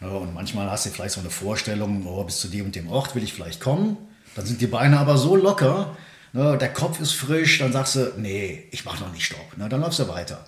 [0.00, 2.90] Ne, und manchmal hast du vielleicht so eine Vorstellung, oh, bis zu dem und dem
[2.90, 3.96] Ort will ich vielleicht kommen.
[4.36, 5.96] Dann sind die Beine aber so locker,
[6.32, 9.56] ne, der Kopf ist frisch, dann sagst du, nee, ich mache noch nicht Stopp.
[9.56, 10.44] Ne, dann läufst du weiter.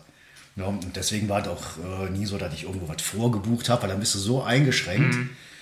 [0.56, 3.82] Ja, und deswegen war es auch äh, nie so, dass ich irgendwo was vorgebucht habe,
[3.82, 5.16] weil dann bist du so eingeschränkt.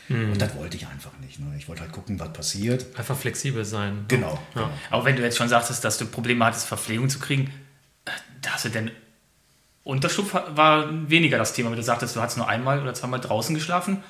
[0.09, 0.33] Mhm.
[0.33, 1.41] Und das wollte ich einfach nicht.
[1.41, 1.55] Ne?
[1.57, 2.85] Ich wollte halt gucken, was passiert.
[2.99, 4.05] Einfach flexibel sein.
[4.09, 4.39] Genau.
[4.55, 4.71] Ja.
[4.91, 7.51] Aber wenn du jetzt schon sagst, dass du Probleme hattest, Verpflegung zu kriegen,
[8.05, 8.11] äh,
[8.43, 8.91] da hast du denn
[9.85, 13.55] Unterschlupf war weniger das Thema, wenn du sagtest, du hast nur einmal oder zweimal draußen
[13.55, 14.03] geschlafen.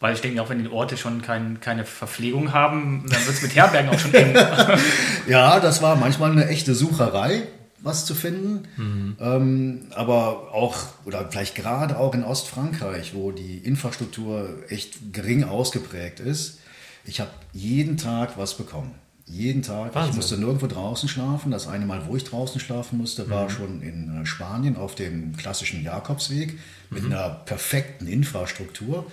[0.00, 3.42] Weil ich denke, auch wenn die Orte schon kein, keine Verpflegung haben, dann wird es
[3.42, 4.34] mit Herbergen auch schon eng.
[5.28, 7.42] ja, das war manchmal eine echte Sucherei,
[7.80, 8.66] was zu finden.
[8.78, 9.16] Mhm.
[9.20, 16.18] Ähm, aber auch, oder vielleicht gerade auch in Ostfrankreich, wo die Infrastruktur echt gering ausgeprägt
[16.18, 16.60] ist,
[17.04, 18.94] ich habe jeden Tag was bekommen.
[19.26, 19.94] Jeden Tag.
[19.94, 20.10] Wahnsinn.
[20.10, 21.52] Ich musste nirgendwo draußen schlafen.
[21.52, 23.50] Das eine Mal, wo ich draußen schlafen musste, war mhm.
[23.50, 26.58] schon in äh, Spanien auf dem klassischen Jakobsweg
[26.88, 27.12] mit mhm.
[27.12, 29.06] einer perfekten Infrastruktur.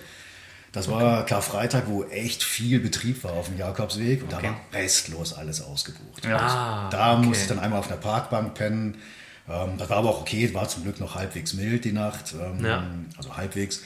[0.72, 4.42] Das war Karfreitag, wo echt viel Betrieb war auf dem Jakobsweg und okay.
[4.42, 6.24] da war restlos alles ausgebucht.
[6.24, 6.36] Ja.
[6.36, 7.26] Ah, da okay.
[7.26, 8.98] musste ich dann einmal auf einer Parkbank pennen.
[9.48, 12.64] Ähm, das war aber auch okay, war zum Glück noch halbwegs mild die Nacht, ähm,
[12.64, 12.84] ja.
[13.16, 13.82] also halbwegs.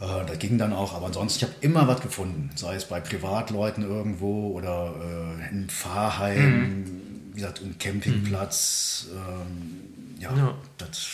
[0.00, 3.00] Äh, das ging dann auch, aber ansonsten, ich habe immer was gefunden, sei es bei
[3.00, 7.00] Privatleuten irgendwo oder äh, in Fahrheim, mhm.
[7.32, 9.06] wie gesagt, im Campingplatz.
[9.14, 11.06] Ähm, ja, ja, das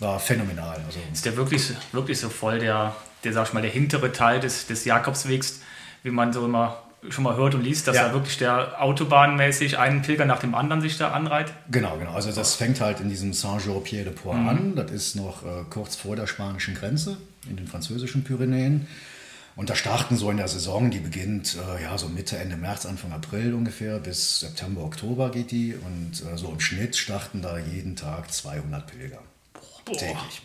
[0.00, 0.80] war phänomenal.
[0.86, 4.40] Also, ist der wirklich, wirklich so voll, der, der, sag ich mal, der hintere Teil
[4.40, 5.60] des, des Jakobswegs,
[6.02, 8.08] wie man so immer schon mal hört und liest, dass ja.
[8.08, 11.52] da wirklich der autobahnmäßig einen Pilger nach dem anderen sich da anreiht?
[11.70, 12.12] Genau, genau.
[12.12, 14.48] Also das fängt halt in diesem Saint-Jean-Pierre-de-Port mhm.
[14.48, 14.74] an.
[14.76, 17.16] Das ist noch äh, kurz vor der spanischen Grenze
[17.48, 18.86] in den französischen Pyrenäen.
[19.56, 22.86] Und da starten so in der Saison, die beginnt äh, ja so Mitte, Ende März,
[22.86, 25.74] Anfang April ungefähr, bis September, Oktober geht die.
[25.74, 29.20] Und äh, so im Schnitt starten da jeden Tag 200 Pilger.
[29.84, 29.96] Boah.
[29.96, 30.42] Täglich.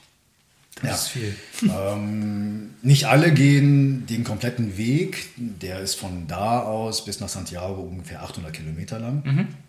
[0.81, 0.95] Das ja.
[0.95, 1.35] ist viel.
[1.69, 5.29] Ähm, nicht alle gehen den kompletten Weg.
[5.37, 9.23] Der ist von da aus bis nach Santiago ungefähr 800 Kilometer lang.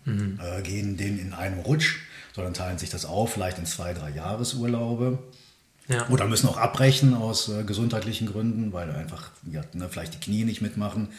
[0.05, 0.13] Mhm.
[0.13, 0.39] Mhm.
[0.39, 1.97] Äh, gehen den in einem Rutsch,
[2.33, 5.19] sondern teilen sich das auf, vielleicht in zwei, drei Jahresurlaube.
[5.87, 6.07] Ja.
[6.09, 10.45] Oder müssen auch abbrechen aus äh, gesundheitlichen Gründen, weil einfach ja, ne, vielleicht die Knie
[10.45, 11.09] nicht mitmachen.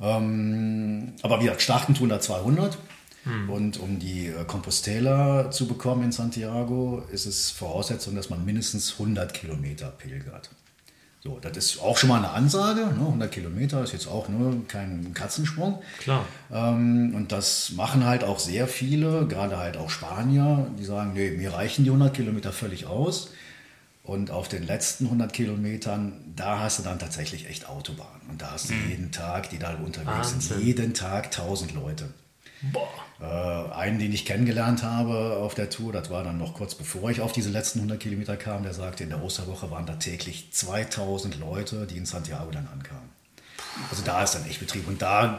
[0.00, 2.78] Ähm, aber wie gesagt, starten tun da 200.
[3.26, 3.50] Hm.
[3.50, 8.92] Und um die äh, Compostela zu bekommen in Santiago, ist es Voraussetzung, dass man mindestens
[8.92, 10.50] 100 Kilometer pilgert.
[11.24, 12.82] So, das ist auch schon mal eine Ansage.
[12.82, 13.00] Ne?
[13.00, 15.82] 100 Kilometer ist jetzt auch nur kein Katzensprung.
[15.98, 16.24] Klar.
[16.52, 21.32] Ähm, und das machen halt auch sehr viele, gerade halt auch Spanier, die sagen, nee,
[21.32, 23.30] mir reichen die 100 Kilometer völlig aus.
[24.04, 28.20] Und auf den letzten 100 Kilometern, da hast du dann tatsächlich echt Autobahn.
[28.30, 28.88] Und da hast du mhm.
[28.88, 30.40] jeden Tag, die da unterwegs Wahnsinn.
[30.40, 32.08] sind, jeden Tag 1000 Leute.
[32.62, 32.88] Boah.
[33.20, 37.10] Äh, einen, den ich kennengelernt habe auf der Tour, das war dann noch kurz bevor
[37.10, 40.48] ich auf diese letzten 100 Kilometer kam, der sagte, in der Osterwoche waren da täglich
[40.52, 43.08] 2000 Leute, die in Santiago dann ankamen.
[43.90, 44.86] Also da ist dann echt Betrieb.
[44.88, 45.38] Und da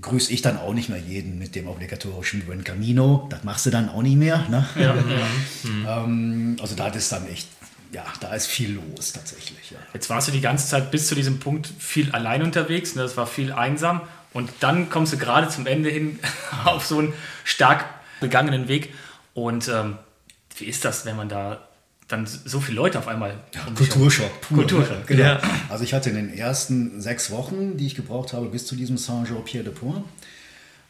[0.00, 3.26] grüße ich dann auch nicht mehr jeden mit dem obligatorischen Buen Camino.
[3.30, 4.46] Das machst du dann auch nicht mehr.
[4.48, 4.66] Ne?
[4.76, 4.94] Ja,
[5.84, 6.04] ja.
[6.04, 7.48] ähm, also da ist dann echt
[7.92, 9.72] ja, da ist viel los tatsächlich.
[9.72, 9.78] Ja.
[9.92, 13.02] Jetzt warst du die ganze Zeit bis zu diesem Punkt viel allein unterwegs, ne?
[13.02, 14.02] das war viel einsam.
[14.32, 16.18] Und dann kommst du gerade zum Ende hin
[16.64, 17.12] auf so einen
[17.44, 17.84] stark
[18.20, 18.94] begangenen Weg.
[19.34, 19.96] Und ähm,
[20.56, 21.66] wie ist das, wenn man da
[22.10, 23.38] dann so viele Leute auf einmal.
[23.54, 24.40] Ja, Kulturschock.
[24.40, 25.22] Pur, Kulturschock, genau.
[25.22, 25.40] Ja.
[25.68, 28.98] Also ich hatte in den ersten sechs Wochen, die ich gebraucht habe, bis zu diesem
[28.98, 30.02] Saint-Jean-Pierre-de-Port,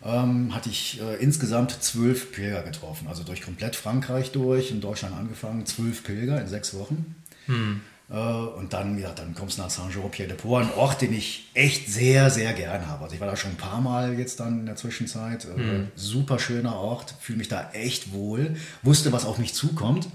[0.02, 3.06] ähm, hatte ich äh, insgesamt zwölf Pilger getroffen.
[3.08, 7.14] Also durch komplett Frankreich durch, in Deutschland angefangen, zwölf Pilger in sechs Wochen.
[7.46, 7.82] Hm.
[8.10, 12.30] Äh, und dann, ja, dann kommst du nach Saint-Jean-Pierre-de-Port, ein Ort, den ich echt sehr,
[12.30, 13.04] sehr gern habe.
[13.04, 15.46] Also ich war da schon ein paar Mal jetzt dann in der Zwischenzeit.
[15.56, 15.88] Mhm.
[15.94, 20.08] super schöner Ort, fühle mich da echt wohl, wusste, was auf mich zukommt.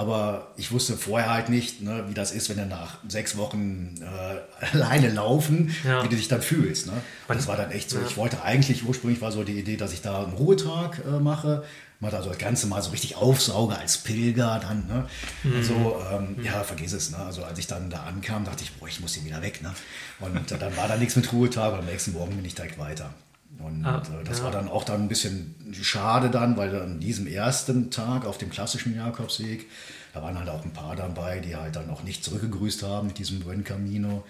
[0.00, 3.96] Aber ich wusste vorher halt nicht, ne, wie das ist, wenn du nach sechs Wochen
[4.00, 6.02] äh, alleine laufen, ja.
[6.02, 6.86] wie du dich dann fühlst.
[6.86, 6.94] Ne?
[7.28, 7.98] Und das war dann echt so.
[7.98, 8.06] Ja.
[8.08, 11.64] Ich wollte eigentlich, ursprünglich war so die Idee, dass ich da einen Ruhetag äh, mache,
[11.98, 14.86] mal da so das Ganze mal so richtig aufsauge als Pilger dann.
[14.86, 15.06] Ne?
[15.42, 15.56] Mhm.
[15.56, 16.44] Also, ähm, mhm.
[16.46, 17.10] ja, vergiss es.
[17.10, 17.18] Ne?
[17.18, 19.60] Also als ich dann da ankam, dachte ich, boah, ich muss hier wieder weg.
[19.60, 19.74] Ne?
[20.20, 22.78] Und äh, dann war da nichts mit Ruhetag und am nächsten Morgen bin ich direkt
[22.78, 23.12] weiter.
[23.58, 24.44] Und ah, äh, das ja.
[24.44, 28.50] war dann auch dann ein bisschen schade dann, weil an diesem ersten Tag auf dem
[28.50, 29.66] klassischen Jakobsweg,
[30.12, 33.18] da waren halt auch ein paar dabei, die halt dann noch nicht zurückgegrüßt haben mit
[33.18, 34.24] diesem Buen Camino.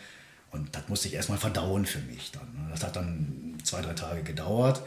[0.50, 2.42] Und das musste ich erstmal verdauen für mich dann.
[2.42, 2.70] Ne?
[2.70, 4.83] Das hat dann zwei, drei Tage gedauert.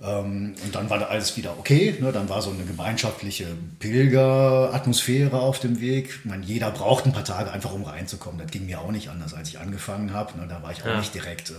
[0.00, 1.94] Ähm, und dann war da alles wieder okay.
[2.00, 2.10] Ne?
[2.10, 3.46] Dann war so eine gemeinschaftliche
[3.78, 6.20] Pilgeratmosphäre auf dem Weg.
[6.20, 8.40] Ich meine, jeder braucht ein paar Tage einfach, um reinzukommen.
[8.40, 10.38] Das ging mir auch nicht anders, als ich angefangen habe.
[10.38, 10.46] Ne?
[10.48, 10.98] Da war ich auch ja.
[10.98, 11.50] nicht direkt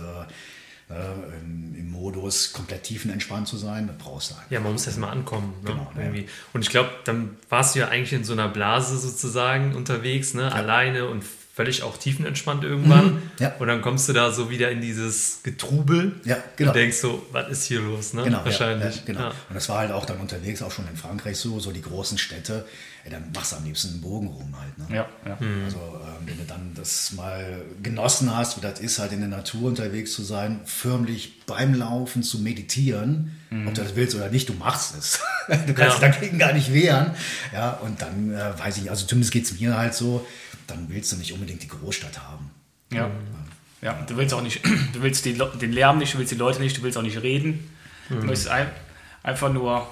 [0.90, 3.86] äh, im Modus, komplett tiefenentspannt zu sein.
[3.86, 4.50] Das brauchst du einfach.
[4.50, 5.54] Ja, man muss erst mal ankommen.
[5.62, 5.70] Ne?
[5.70, 6.22] Genau, irgendwie.
[6.22, 6.28] Ja.
[6.52, 10.42] Und ich glaube, dann warst du ja eigentlich in so einer Blase sozusagen unterwegs, ne?
[10.42, 10.48] Ja.
[10.48, 13.14] alleine und völlig auch tiefenentspannt irgendwann.
[13.14, 13.54] Mhm, ja.
[13.60, 16.72] Und dann kommst du da so wieder in dieses Getrubel ja, genau.
[16.72, 18.12] und denkst so, was ist hier los?
[18.12, 18.24] Ne?
[18.24, 18.96] Genau, Wahrscheinlich.
[18.96, 19.20] Ja, genau.
[19.20, 19.28] Ja.
[19.28, 22.18] Und das war halt auch dann unterwegs, auch schon in Frankreich so, so die großen
[22.18, 22.66] Städte.
[23.04, 24.78] Ey, dann machst du am liebsten einen Bogen rum halt.
[24.78, 24.96] Ne?
[24.96, 25.36] Ja, ja.
[25.38, 25.64] Mhm.
[25.66, 29.28] Also ähm, wenn du dann das mal genossen hast, wie das ist, halt in der
[29.28, 33.68] Natur unterwegs zu sein, förmlich beim Laufen zu meditieren, mhm.
[33.68, 35.20] ob du das willst oder nicht, du machst es.
[35.66, 36.08] du kannst ja.
[36.08, 37.12] dagegen gar nicht wehren.
[37.52, 40.26] Ja, und dann äh, weiß ich, also zumindest geht es mir halt so,
[40.66, 42.50] dann willst du nicht unbedingt die Großstadt haben.
[42.92, 43.10] Ja.
[43.84, 46.60] Ja, du willst auch nicht, du willst die, den Lärm nicht, du willst die Leute
[46.60, 47.70] nicht, du willst auch nicht reden.
[48.08, 48.20] Mhm.
[48.20, 48.66] Du möchtest ein,
[49.22, 49.86] einfach nur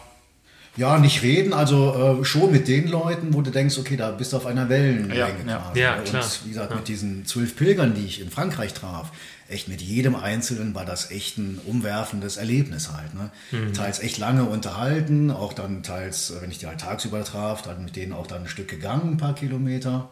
[0.77, 4.33] Ja, nicht reden, also äh, schon mit den Leuten, wo du denkst, okay, da bist
[4.33, 5.81] du auf einer Wellenlänge ja, quasi.
[5.81, 6.25] Ja, klar.
[6.25, 6.77] Und wie gesagt, ja.
[6.77, 9.13] mit diesen zwölf Pilgern, die ich in Frankreich traf,
[9.51, 13.13] echt mit jedem Einzelnen war das echt ein umwerfendes Erlebnis halt.
[13.15, 13.31] Ne?
[13.51, 13.75] Mhm.
[13.75, 17.85] Teils echt lange unterhalten, auch dann teils, äh, wenn ich die halt tagsüber traf, dann
[17.85, 20.09] mit denen auch dann ein Stück gegangen, ein paar Kilometer.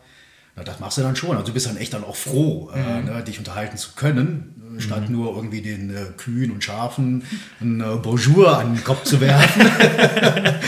[0.56, 1.36] Na, das machst du dann schon.
[1.36, 3.08] Also du bist dann echt dann auch froh, äh, mhm.
[3.08, 5.16] äh, ne, dich unterhalten zu können statt mhm.
[5.16, 7.24] nur irgendwie den äh, Kühen und Schafen
[7.60, 9.62] ein äh, Bonjour an den Kopf zu werfen.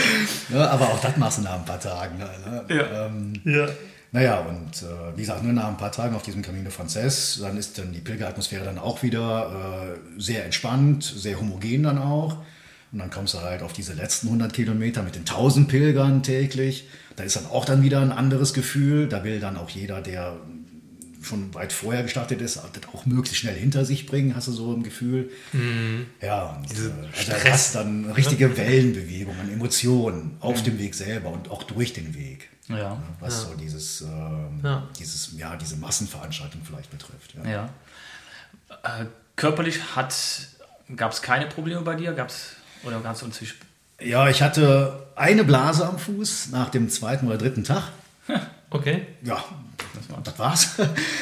[0.53, 2.17] ja, aber auch das machst du nach ein paar Tagen.
[2.17, 2.65] Ne?
[2.69, 3.05] Ja.
[3.07, 3.67] Ähm, ja.
[4.11, 7.57] Naja, und äh, wie gesagt, nur nach ein paar Tagen auf diesem Camino Frances, dann
[7.57, 12.37] ist dann die Pilgeratmosphäre dann auch wieder äh, sehr entspannt, sehr homogen dann auch.
[12.93, 16.87] Und dann kommst du halt auf diese letzten 100 Kilometer mit den 1000 Pilgern täglich.
[17.15, 19.09] Da ist dann auch dann wieder ein anderes Gefühl.
[19.09, 20.37] Da will dann auch jeder, der
[21.23, 24.73] schon weit vorher gestartet ist, das auch möglichst schnell hinter sich bringen, hast du so
[24.73, 25.31] ein Gefühl.
[25.53, 26.07] Mhm.
[26.21, 28.57] Ja, und, Diese äh, also hast dann richtige ja.
[28.57, 30.65] Wellenbewegung an Emotionen auf mhm.
[30.65, 32.49] dem Weg selber und auch durch den Weg.
[32.67, 33.01] Ja.
[33.19, 33.49] Was ja.
[33.49, 34.87] so dieses, ähm, ja.
[34.99, 37.35] dieses, ja, diese Massenveranstaltung vielleicht betrifft.
[37.43, 37.49] Ja.
[37.49, 37.69] ja.
[38.83, 39.79] Äh, körperlich
[40.95, 42.13] gab es keine Probleme bei dir?
[42.13, 43.39] Gab's, oder gab es uns
[43.99, 47.83] Ja, ich hatte eine Blase am Fuß nach dem zweiten oder dritten Tag.
[48.73, 49.05] Okay.
[49.21, 49.37] Ja,
[50.23, 50.79] das war's.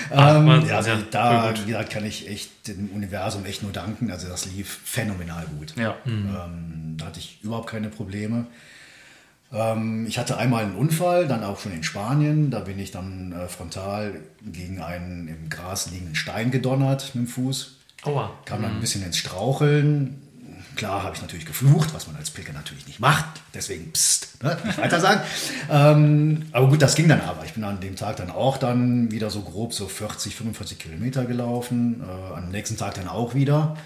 [0.10, 4.10] Ach, ähm, ja, also da wie gesagt, kann ich echt dem Universum echt nur danken.
[4.10, 5.76] Also das lief phänomenal gut.
[5.76, 5.98] Ja.
[6.06, 6.30] Mhm.
[6.30, 8.46] Ähm, da hatte ich überhaupt keine Probleme.
[9.52, 12.52] Ähm, ich hatte einmal einen Unfall, dann auch schon in Spanien.
[12.52, 17.28] Da bin ich dann äh, frontal gegen einen im Gras liegenden Stein gedonnert mit dem
[17.28, 17.80] Fuß.
[18.04, 18.32] Aua.
[18.46, 18.78] Kam dann mhm.
[18.78, 20.22] ein bisschen ins Straucheln
[20.82, 23.40] Klar habe ich natürlich geflucht, was man als Pilger natürlich nicht macht.
[23.54, 25.22] Deswegen, pst, ne, nicht weiter sagen.
[25.70, 27.46] ähm, aber gut, das ging dann aber.
[27.46, 31.26] Ich bin an dem Tag dann auch dann wieder so grob so 40, 45 Kilometer
[31.26, 32.02] gelaufen.
[32.02, 33.78] Äh, am nächsten Tag dann auch wieder.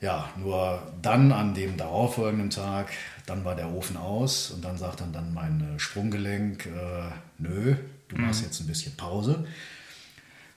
[0.00, 2.88] Ja, nur dann an dem darauffolgenden Tag,
[3.26, 6.70] dann war der Ofen aus und dann sagt dann, dann mein Sprunggelenk, äh,
[7.36, 7.76] nö,
[8.08, 8.46] du machst mhm.
[8.46, 9.44] jetzt ein bisschen Pause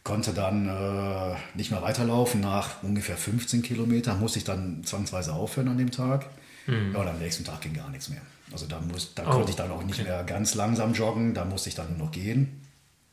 [0.07, 2.39] konnte dann äh, nicht mehr weiterlaufen.
[2.39, 6.27] Nach ungefähr 15 Kilometern musste ich dann zwangsweise aufhören an dem Tag.
[6.65, 6.93] Mhm.
[6.93, 8.21] Ja, und am nächsten Tag ging gar nichts mehr.
[8.53, 10.07] Also da, muss, da oh, konnte ich dann auch nicht okay.
[10.07, 12.61] mehr ganz langsam joggen, da musste ich dann nur noch gehen.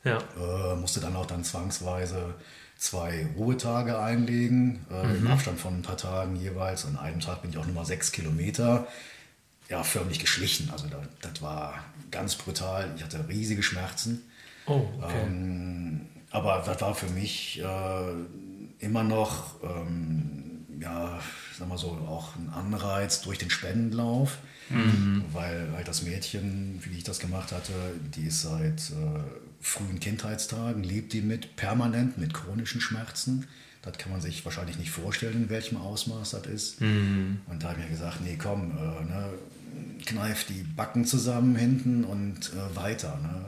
[0.05, 0.19] Ja.
[0.39, 2.33] Äh, musste dann auch dann zwangsweise
[2.77, 5.15] zwei Ruhetage einlegen, äh, mhm.
[5.17, 6.85] im Abstand von ein paar Tagen jeweils.
[6.85, 8.87] An einem Tag bin ich auch nur mal sechs Kilometer
[9.67, 10.69] ja, förmlich geschlichen.
[10.71, 11.73] Also da, das war
[12.09, 12.89] ganz brutal.
[12.95, 14.21] Ich hatte riesige Schmerzen.
[14.65, 15.23] Oh, okay.
[15.25, 21.19] Ähm, aber das war für mich äh, immer noch, ähm, ja,
[21.57, 24.37] sag mal so, auch ein Anreiz durch den Spendenlauf.
[24.69, 25.23] Mhm.
[25.31, 27.71] Weil halt das Mädchen, wie ich das gemacht hatte,
[28.15, 29.21] die ist seit äh,
[29.61, 33.47] frühen Kindheitstagen, lebt die mit permanent mit chronischen Schmerzen.
[33.83, 36.81] Das kann man sich wahrscheinlich nicht vorstellen, in welchem Ausmaß das ist.
[36.81, 37.41] Mhm.
[37.47, 39.29] Und da habe ich mir gesagt, nee, komm, äh, ne,
[40.05, 43.19] kneif die Backen zusammen hinten und äh, weiter.
[43.21, 43.45] Ne?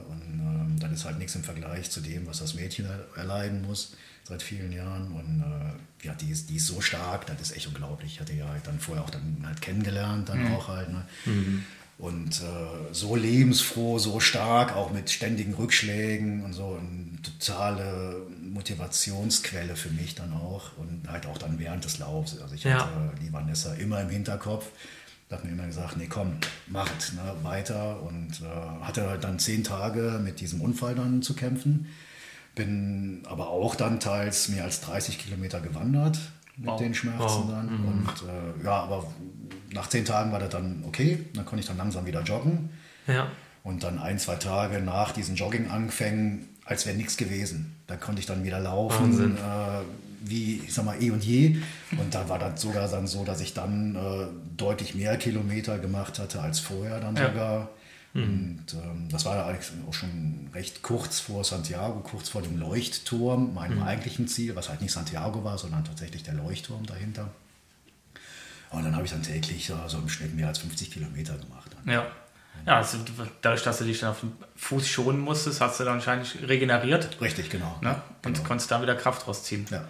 [0.97, 5.11] Ist halt nichts im Vergleich zu dem, was das Mädchen erleiden muss seit vielen Jahren.
[5.11, 8.13] Und äh, ja, die ist, die ist so stark, das ist echt unglaublich.
[8.13, 10.55] Ich hatte ja halt dann vorher auch dann halt kennengelernt, dann mhm.
[10.55, 10.89] auch halt.
[10.89, 11.05] Ne?
[11.25, 11.65] Mhm.
[11.99, 19.75] Und äh, so lebensfroh, so stark, auch mit ständigen Rückschlägen und so, eine totale Motivationsquelle
[19.75, 20.75] für mich dann auch.
[20.77, 22.41] Und halt auch dann während des Laufs.
[22.41, 22.79] Also ich ja.
[22.79, 24.65] hatte die Vanessa immer im Hinterkopf
[25.29, 26.37] da hat mir immer gesagt, nee komm,
[26.67, 31.33] macht ne, weiter und äh, hatte halt dann zehn Tage mit diesem Unfall dann zu
[31.33, 31.87] kämpfen.
[32.55, 36.17] Bin aber auch dann teils mehr als 30 Kilometer gewandert
[36.55, 36.79] mit wow.
[36.79, 37.49] den Schmerzen wow.
[37.51, 37.81] dann.
[37.81, 37.87] Mhm.
[37.87, 39.05] Und äh, ja, aber
[39.73, 41.25] nach zehn Tagen war das dann okay.
[41.33, 42.69] Dann konnte ich dann langsam wieder joggen.
[43.05, 43.27] Ja.
[43.63, 47.75] Und dann ein, zwei Tage nach diesen Jogging-Anfängen, als wäre nichts gewesen.
[47.85, 49.37] Da konnte ich dann wieder laufen.
[49.37, 49.81] Äh,
[50.21, 51.57] wie, ich sag mal, eh und je.
[51.97, 56.19] Und da war das sogar dann so, dass ich dann äh, deutlich mehr Kilometer gemacht
[56.19, 57.27] hatte als vorher dann ja.
[57.27, 57.69] sogar.
[58.13, 58.23] Mhm.
[58.23, 63.53] Und ähm, das war eigentlich auch schon recht kurz vor Santiago, kurz vor dem Leuchtturm,
[63.53, 63.83] meinem mhm.
[63.83, 67.29] eigentlichen Ziel, was halt nicht Santiago war, sondern tatsächlich der Leuchtturm dahinter.
[68.69, 71.71] Und dann habe ich dann täglich so im Schnitt mehr als 50 Kilometer gemacht.
[71.75, 71.93] Dann.
[71.93, 72.07] Ja.
[72.65, 72.97] Ja, also
[73.41, 77.17] dadurch, dass du dich dann auf dem Fuß schonen musstest, hast du dann wahrscheinlich regeneriert.
[77.21, 77.77] Richtig, genau.
[77.81, 78.01] Ne?
[78.25, 78.47] Und genau.
[78.47, 79.65] konntest da wieder Kraft rausziehen.
[79.69, 79.83] Ja,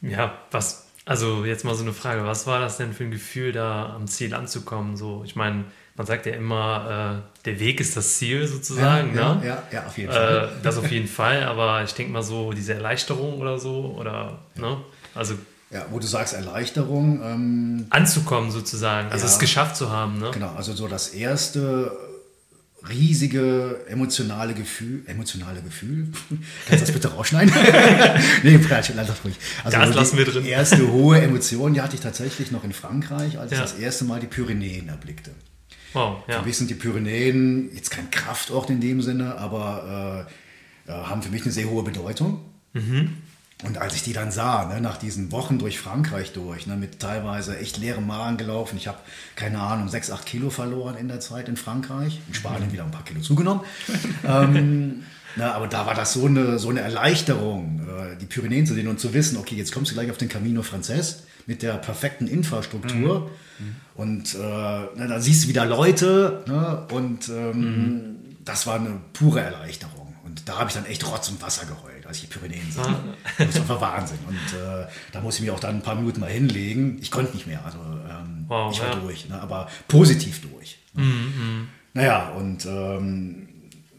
[0.00, 0.10] ja.
[0.10, 3.52] ja, was, also jetzt mal so eine Frage, was war das denn für ein Gefühl,
[3.52, 4.96] da am Ziel anzukommen?
[4.96, 5.64] So, ich meine,
[5.96, 9.14] man sagt ja immer, äh, der Weg ist das Ziel sozusagen.
[9.14, 9.46] Ja, ne?
[9.46, 10.52] ja, ja, auf jeden Fall.
[10.58, 14.38] Äh, das auf jeden Fall, aber ich denke mal so, diese Erleichterung oder so, oder,
[14.56, 14.78] ne?
[15.14, 15.34] Also
[15.74, 17.20] ja, wo du sagst Erleichterung.
[17.22, 20.20] Ähm, Anzukommen sozusagen, also ja, es geschafft zu haben.
[20.20, 20.30] Ne?
[20.32, 21.92] Genau, also so das erste
[22.88, 26.08] riesige emotionale Gefühl, emotionale Gefühl,
[26.68, 27.52] kannst du das bitte rausschneiden?
[28.44, 29.34] nee, Quatsch, lass das ruhig.
[29.64, 30.44] Also das lassen wir drin.
[30.44, 33.58] Die erste hohe Emotion, die hatte ich tatsächlich noch in Frankreich, als ja.
[33.58, 35.32] ich das erste Mal die Pyrenäen erblickte.
[35.92, 36.38] Wow, ja.
[36.38, 40.28] Für mich sind die Pyrenäen jetzt kein Kraftort in dem Sinne, aber
[40.86, 42.44] äh, äh, haben für mich eine sehr hohe Bedeutung.
[42.74, 43.14] Mhm.
[43.64, 47.00] Und als ich die dann sah, ne, nach diesen Wochen durch Frankreich durch, ne, mit
[47.00, 48.98] teilweise echt leerem Magen gelaufen, ich habe,
[49.36, 52.90] keine Ahnung, 6, 8 Kilo verloren in der Zeit in Frankreich, in Spanien wieder ein
[52.90, 53.62] paar Kilo zugenommen.
[54.24, 55.04] ähm,
[55.36, 58.88] na, aber da war das so eine, so eine Erleichterung, äh, die Pyrenäen zu sehen
[58.88, 62.26] und zu wissen, okay, jetzt kommst du gleich auf den Camino Frances mit der perfekten
[62.26, 63.66] Infrastruktur mhm.
[63.66, 63.76] Mhm.
[63.94, 68.16] und äh, na, da siehst du wieder Leute ne, und ähm, mhm.
[68.44, 70.14] das war eine pure Erleichterung.
[70.24, 72.82] Und da habe ich dann echt Rotz und Wasser geheult, als ich die Pyrenäen sah.
[72.82, 73.14] Ah.
[73.38, 74.18] Das war Wahnsinn.
[74.26, 76.98] Und äh, da musste ich mich auch dann ein paar Minuten mal hinlegen.
[77.00, 77.64] Ich konnte nicht mehr.
[77.64, 78.96] Also ähm, wow, ich war ja.
[78.96, 79.40] durch, ne?
[79.40, 80.78] aber positiv durch.
[80.94, 81.02] Ne?
[81.04, 83.48] Mhm, naja, und ähm,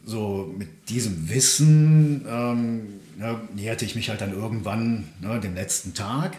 [0.04, 5.94] so mit diesem Wissen ähm, ne, näherte ich mich halt dann irgendwann ne, dem letzten
[5.94, 6.36] Tag.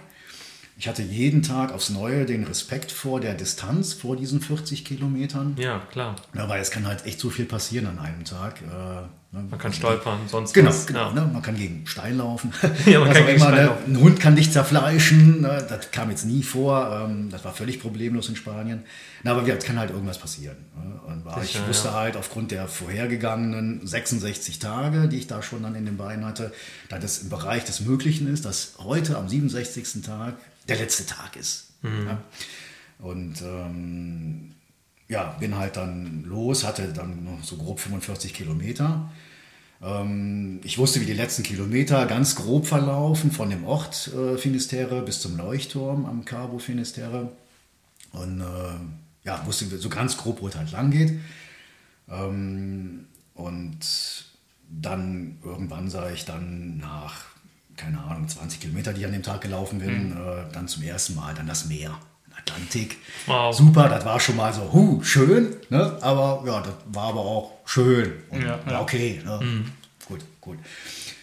[0.78, 5.56] Ich hatte jeden Tag aufs Neue den Respekt vor der Distanz, vor diesen 40 Kilometern.
[5.58, 6.16] Ja, klar.
[6.36, 8.62] Ja, weil es kann halt echt so viel passieren an einem Tag.
[8.62, 9.44] Äh, Ne?
[9.50, 10.88] Man kann stolpern, sonst genau, was.
[10.88, 11.14] Genau, ja.
[11.14, 11.30] ne?
[11.32, 12.54] man kann gegen Stein laufen.
[12.86, 13.78] ja, man kann gegen immer, Stein ne?
[13.86, 15.42] Ein Hund kann dich zerfleischen.
[15.42, 15.66] Ne?
[15.68, 17.06] Das kam jetzt nie vor.
[17.06, 18.84] Ähm, das war völlig problemlos in Spanien.
[19.24, 20.56] Na, aber es kann halt irgendwas passieren.
[20.76, 21.00] Ne?
[21.08, 21.96] Und Sicher, ich wusste ja.
[21.96, 26.54] halt aufgrund der vorhergegangenen 66 Tage, die ich da schon dann in den Beinen hatte,
[26.88, 30.04] dass es im Bereich des Möglichen ist, dass heute am 67.
[30.04, 30.36] Tag
[30.68, 31.72] der letzte Tag ist.
[31.82, 32.08] Mhm.
[32.08, 32.24] Ja?
[33.00, 34.56] Und ähm,
[35.08, 39.10] ja, bin halt dann los, hatte dann noch so grob 45 Kilometer.
[39.82, 45.02] Ähm, ich wusste, wie die letzten Kilometer ganz grob verlaufen, von dem Ort äh, Finisterre
[45.02, 47.32] bis zum Leuchtturm am Cabo Finisterre.
[48.12, 51.20] Und äh, ja, wusste so ganz grob, wo es halt lang geht.
[52.10, 53.80] Ähm, und
[54.70, 57.26] dann irgendwann sah ich dann nach,
[57.78, 60.18] keine Ahnung, 20 Kilometer, die ich an dem Tag gelaufen bin, mhm.
[60.18, 61.98] äh, dann zum ersten Mal dann das Meer.
[62.38, 62.98] Atlantik.
[63.26, 63.56] Wow.
[63.56, 65.98] Super, das war schon mal so, hu, schön, ne?
[66.02, 68.82] aber ja, das war aber auch schön und ja, ja.
[68.82, 69.22] okay.
[69.26, 69.40] Ne?
[69.42, 69.72] Mhm.
[70.08, 70.58] Gut, gut.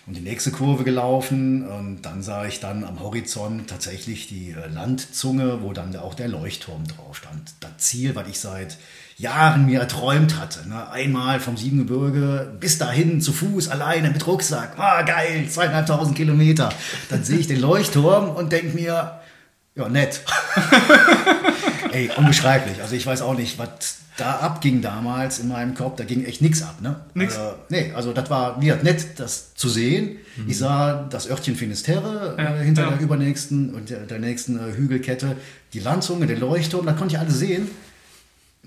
[0.06, 4.66] Und die nächste Kurve gelaufen und dann sah ich dann am Horizont tatsächlich die äh,
[4.68, 7.54] Landzunge, wo dann auch der Leuchtturm drauf stand.
[7.60, 8.76] Das Ziel, was ich seit
[9.16, 10.68] Jahren mir erträumt hatte.
[10.68, 10.90] Ne?
[10.90, 14.78] Einmal vom Siebengebirge bis dahin zu Fuß, alleine mit Rucksack.
[14.78, 16.70] Ah, geil, zweieinhalbtausend Kilometer.
[17.10, 19.20] Dann sehe ich den Leuchtturm und denke mir,
[19.76, 20.22] ja, nett.
[21.92, 22.80] Ey, unbeschreiblich.
[22.82, 25.96] Also ich weiß auch nicht, was da abging damals in meinem Kopf.
[25.96, 26.76] Da ging echt nichts ab.
[26.80, 26.96] Ne?
[27.14, 27.36] Nix?
[27.36, 30.18] Also, nee, also das war mir nett, das zu sehen.
[30.36, 30.48] Mhm.
[30.48, 32.90] Ich sah das Örtchen Finisterre ja, äh, hinter ja.
[32.90, 35.36] der übernächsten und der, der nächsten äh, Hügelkette.
[35.72, 37.68] Die Landzunge, den Leuchtturm, da konnte ich alles sehen.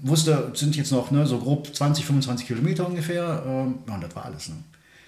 [0.02, 3.44] Wusste, sind jetzt noch ne, so grob 20, 25 Kilometer ungefähr.
[3.46, 4.50] Ähm, ja, und das war alles.
[4.50, 4.56] Ne?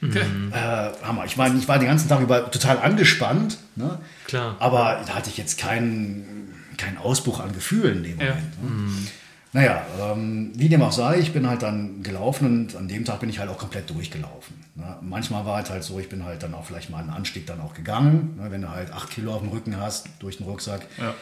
[0.01, 0.53] Mhm.
[0.53, 1.25] Äh, Hammer.
[1.25, 3.57] Ich meine, ich war den ganzen Tag über total angespannt.
[3.75, 3.99] Ne?
[4.25, 4.55] Klar.
[4.59, 8.35] Aber da hatte ich jetzt keinen, keinen Ausbruch an Gefühlen in dem Moment.
[8.61, 8.69] Ja.
[8.69, 8.69] Ne?
[8.69, 9.07] Mhm.
[9.51, 13.19] Naja, ähm, wie dem auch sei, ich bin halt dann gelaufen und an dem Tag
[13.19, 14.55] bin ich halt auch komplett durchgelaufen.
[14.75, 14.97] Ne?
[15.01, 17.59] Manchmal war es halt so, ich bin halt dann auch vielleicht mal einen Anstieg dann
[17.59, 18.35] auch gegangen.
[18.37, 18.51] Ne?
[18.51, 21.15] Wenn du halt acht Kilo auf dem Rücken hast durch den Rucksack, ja.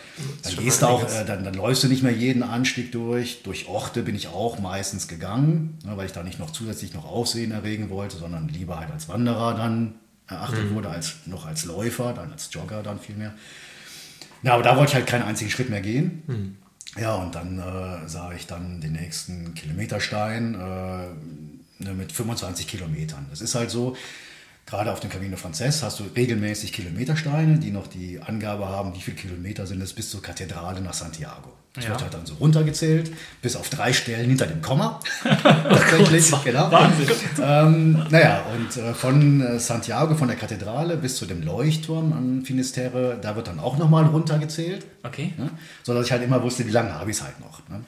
[0.43, 3.43] dann gehst du auch, äh, dann, dann läufst du nicht mehr jeden Anstieg durch.
[3.43, 5.95] Durch Orte bin ich auch meistens gegangen, ne?
[5.95, 9.53] weil ich da nicht noch zusätzlich noch Aufsehen erregen wollte, sondern lieber halt als Wanderer
[9.53, 9.95] dann
[10.27, 10.75] erachtet mhm.
[10.75, 13.33] wurde, als noch als Läufer, dann als Jogger dann vielmehr.
[14.43, 16.23] Ja, aber da wollte ich halt keinen einzigen Schritt mehr gehen.
[16.27, 16.57] Mhm.
[16.99, 23.27] Ja, und dann äh, sah ich dann den nächsten Kilometerstein äh, ne, mit 25 Kilometern.
[23.29, 23.95] Das ist halt so,
[24.65, 29.01] gerade auf dem Camino Frances hast du regelmäßig Kilometersteine, die noch die Angabe haben, wie
[29.01, 31.53] viele Kilometer sind es bis zur Kathedrale nach Santiago.
[31.77, 31.91] Das ja.
[31.91, 33.11] wird halt dann so runtergezählt,
[33.43, 34.99] bis auf drei Stellen hinter dem Komma.
[35.43, 36.71] Tatsächlich, genau.
[36.71, 37.07] Wahnsinn.
[37.39, 42.41] Ähm, naja, und äh, von äh, Santiago, von der Kathedrale bis zu dem Leuchtturm an
[42.43, 44.87] Finisterre, da wird dann auch nochmal runtergezählt.
[45.03, 45.35] Okay.
[45.37, 45.51] Ne?
[45.83, 47.59] So dass ich halt immer wusste, wie lange habe ich es halt noch.
[47.69, 47.81] Ne?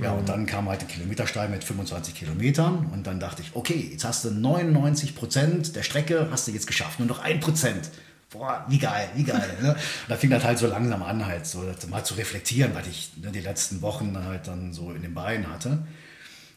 [0.00, 0.18] Ja, mhm.
[0.18, 4.04] und dann kam halt der Kilometerstein mit 25 Kilometern und dann dachte ich, okay, jetzt
[4.04, 7.90] hast du 99 Prozent der Strecke, hast du jetzt geschafft, nur noch ein Prozent
[8.30, 9.56] boah, wie geil, wie geil.
[9.60, 9.76] Ne?
[10.08, 13.30] da fing das halt so langsam an, halt so mal zu reflektieren, was ich ne,
[13.30, 15.78] die letzten Wochen halt dann so in den Beinen hatte.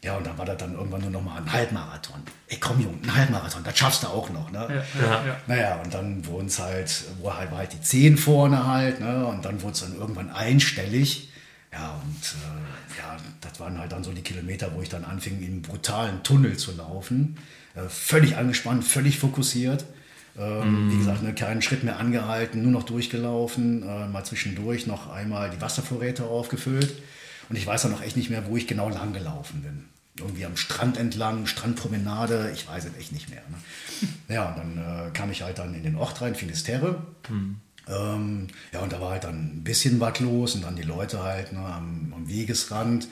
[0.02, 2.22] Ja, und dann war das dann irgendwann nur noch mal ein Halbmarathon.
[2.48, 4.84] Ey, komm, Junge, ein Halbmarathon, das schaffst du auch noch, ne?
[4.98, 5.36] Ja, ja, ja.
[5.46, 9.26] Naja, und dann wurden es halt, wo halt, war halt die Zehen vorne halt, ne?
[9.26, 11.30] Und dann wurde es dann irgendwann einstellig.
[11.70, 15.38] Ja, und äh, ja, das waren halt dann so die Kilometer, wo ich dann anfing,
[15.40, 17.36] in einen brutalen Tunnel zu laufen.
[17.74, 19.84] Äh, völlig angespannt, völlig fokussiert.
[20.38, 20.92] Ähm, mm.
[20.92, 25.50] Wie gesagt, ne, keinen Schritt mehr angehalten, nur noch durchgelaufen, äh, mal zwischendurch noch einmal
[25.50, 26.94] die Wasservorräte aufgefüllt.
[27.48, 29.84] Und ich weiß dann noch echt nicht mehr, wo ich genau lang gelaufen bin.
[30.18, 33.42] Irgendwie am Strand entlang, Strandpromenade, ich weiß es echt nicht mehr.
[33.50, 33.56] Ne?
[34.34, 37.02] Ja, und dann äh, kam ich halt dann in den Ort rein, Finisterre.
[37.28, 37.56] Mm.
[37.88, 41.22] Ähm, ja, und da war halt dann ein bisschen was los und dann die Leute
[41.24, 43.08] halt ne, am, am Wegesrand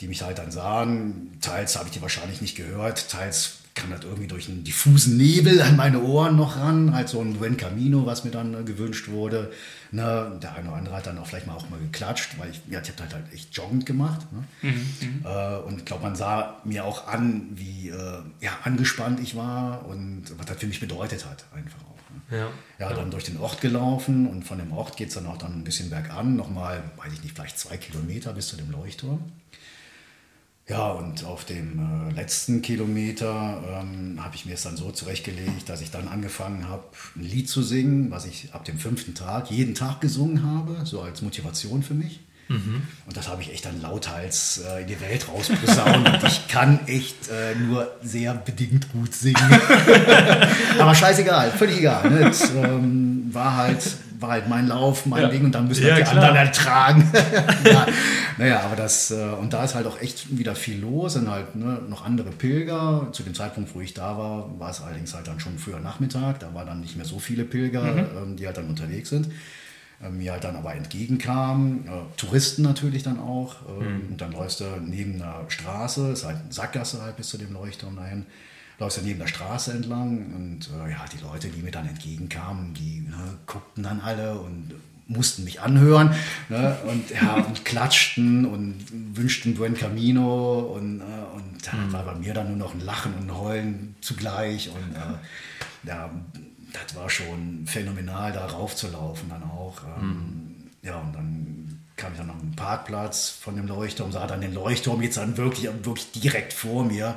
[0.00, 1.38] die mich halt dann sahen.
[1.40, 5.60] Teils habe ich die wahrscheinlich nicht gehört, teils kam das irgendwie durch einen diffusen Nebel
[5.60, 9.08] an meine Ohren noch ran, halt so ein Buen Camino, was mir dann äh, gewünscht
[9.08, 9.52] wurde.
[9.92, 10.38] Ne?
[10.42, 12.80] Der eine oder andere hat dann auch vielleicht mal auch mal geklatscht, weil ich, ja,
[12.80, 14.26] ich habe halt, halt echt joggend gemacht.
[14.32, 14.44] Ne?
[14.62, 15.24] Mhm, mhm.
[15.24, 19.86] äh, und ich glaube, man sah mir auch an, wie äh, ja, angespannt ich war
[19.86, 22.30] und was das für mich bedeutet hat, einfach auch.
[22.30, 22.38] Ne?
[22.38, 25.36] Ja, ja, dann durch den Ort gelaufen und von dem Ort geht es dann auch
[25.36, 29.20] dann ein bisschen bergan, nochmal, weiß ich nicht, vielleicht zwei Kilometer bis zu dem Leuchtturm.
[30.68, 35.68] Ja, und auf dem äh, letzten Kilometer ähm, habe ich mir es dann so zurechtgelegt,
[35.68, 36.82] dass ich dann angefangen habe,
[37.14, 41.02] ein Lied zu singen, was ich ab dem fünften Tag jeden Tag gesungen habe, so
[41.02, 42.18] als Motivation für mich.
[42.48, 42.82] Mhm.
[43.06, 46.08] Und das habe ich echt dann lauthals äh, in die Welt rausposaunt.
[46.08, 49.36] und ich kann echt äh, nur sehr bedingt gut singen.
[50.80, 52.10] Aber scheißegal, völlig egal.
[52.10, 52.20] Ne?
[52.20, 53.82] Das, ähm, war halt
[54.18, 55.28] war halt mein Lauf, mein ja.
[55.28, 56.16] Ding und dann müssen ja, die klar.
[56.16, 57.12] anderen ertragen.
[57.64, 57.86] ja.
[58.38, 61.54] Naja, aber das, äh, und da ist halt auch echt wieder viel los, sind halt
[61.56, 63.08] ne, noch andere Pilger.
[63.12, 66.40] Zu dem Zeitpunkt, wo ich da war, war es allerdings halt dann schon früher Nachmittag,
[66.40, 67.98] da waren dann nicht mehr so viele Pilger, mhm.
[67.98, 69.28] ähm, die halt dann unterwegs sind.
[70.02, 73.56] Ähm, mir halt dann aber entgegenkamen, äh, Touristen natürlich dann auch.
[73.68, 74.08] Ähm, mhm.
[74.10, 77.52] Und dann läufst du neben einer Straße, ist halt eine Sackgasse halt bis zu dem
[77.52, 78.26] Leuchtturm dahin
[78.78, 82.74] läufst du neben der Straße entlang und äh, ja, die Leute, die mir dann entgegenkamen,
[82.74, 84.74] die ne, guckten dann alle und
[85.08, 86.14] mussten mich anhören
[86.48, 88.84] ne, und, ja, und klatschten und
[89.16, 91.04] wünschten Buen Camino und, äh,
[91.34, 91.92] und da mhm.
[91.92, 96.10] war bei mir dann nur noch ein Lachen und ein Heulen zugleich und äh, ja,
[96.72, 99.78] das war schon phänomenal, da raufzulaufen dann auch.
[99.98, 100.70] Ähm, mhm.
[100.82, 104.52] Ja, und dann kam ich dann auf den Parkplatz von dem Leuchtturm, sah dann den
[104.52, 107.16] Leuchtturm jetzt dann wirklich, wirklich direkt vor mir.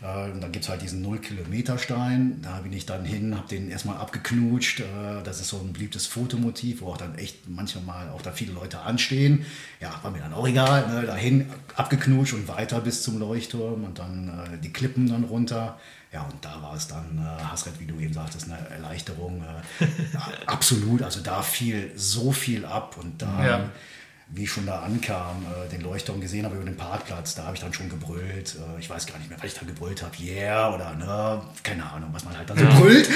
[0.00, 2.40] Äh, und dann gibt es halt diesen Null-Kilometer-Stein.
[2.42, 4.80] Da bin ich dann hin, habe den erstmal abgeknutscht.
[4.80, 8.52] Äh, das ist so ein beliebtes Fotomotiv, wo auch dann echt manchmal auch da viele
[8.52, 9.44] Leute anstehen.
[9.80, 10.88] Ja, war mir dann auch egal.
[10.88, 11.06] Ne?
[11.06, 15.78] Dahin abgeknutscht und weiter bis zum Leuchtturm und dann äh, die Klippen dann runter.
[16.12, 19.42] Ja, und da war es dann, äh, Hasret, wie du eben sagtest, eine Erleichterung.
[19.80, 19.86] Äh,
[20.46, 23.46] absolut, also da fiel so viel ab und da.
[23.46, 23.70] Ja
[24.30, 27.54] wie ich schon da ankam, äh, den Leuchtturm gesehen habe über den Parkplatz, da habe
[27.54, 28.56] ich dann schon gebrüllt.
[28.56, 30.12] Äh, ich weiß gar nicht mehr, was ich da gebrüllt habe.
[30.20, 32.78] Yeah oder ne, keine Ahnung, was man halt dann so ja.
[32.78, 33.08] brüllt.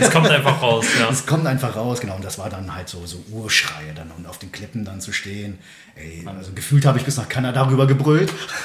[0.00, 1.08] Es kommt einfach raus, ja.
[1.10, 2.16] Es kommt einfach raus, genau.
[2.16, 5.12] Und das war dann halt so, so Urschreie dann und auf den Klippen dann zu
[5.12, 5.58] stehen.
[5.96, 8.32] Ey, also gefühlt habe ich bis nach Kanada darüber gebrüllt.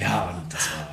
[0.00, 0.88] ja, und das war,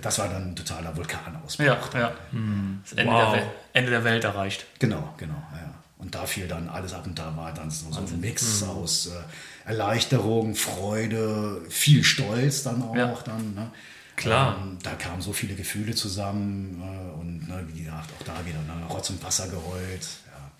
[0.00, 1.64] das war dann ein totaler Vulkanausbruch.
[1.64, 2.12] Ja, ja.
[2.32, 2.80] Mhm.
[2.82, 3.34] Das Ende, wow.
[3.34, 3.42] der
[3.74, 4.66] Ende der Welt erreicht.
[4.78, 5.81] Genau, genau, ja.
[6.02, 8.70] Und da fiel dann alles ab und da war dann so, so ein Mix mhm.
[8.70, 12.96] aus äh, Erleichterung, Freude, viel Stolz dann auch.
[12.96, 13.16] Ja.
[13.24, 13.70] Dann, ne?
[14.16, 14.58] Klar.
[14.60, 18.58] Ähm, da kamen so viele Gefühle zusammen äh, und ne, wie gesagt, auch da wieder
[18.58, 20.06] ne, Rotz und Wasser geheult.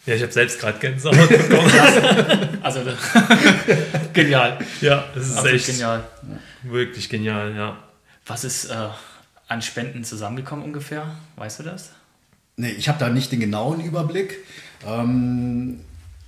[0.06, 2.58] Ja, ja ich habe selbst gerade Gänsehaut bekommen.
[2.62, 2.80] also
[4.12, 4.58] genial.
[4.80, 6.04] Ja, das ist Absolut echt genial.
[6.62, 7.78] Wirklich genial, ja.
[8.26, 8.88] Was ist äh,
[9.48, 11.16] an Spenden zusammengekommen ungefähr?
[11.34, 11.90] Weißt du das?
[12.56, 14.38] Nee, ich habe da nicht den genauen Überblick.
[14.86, 15.80] Ähm,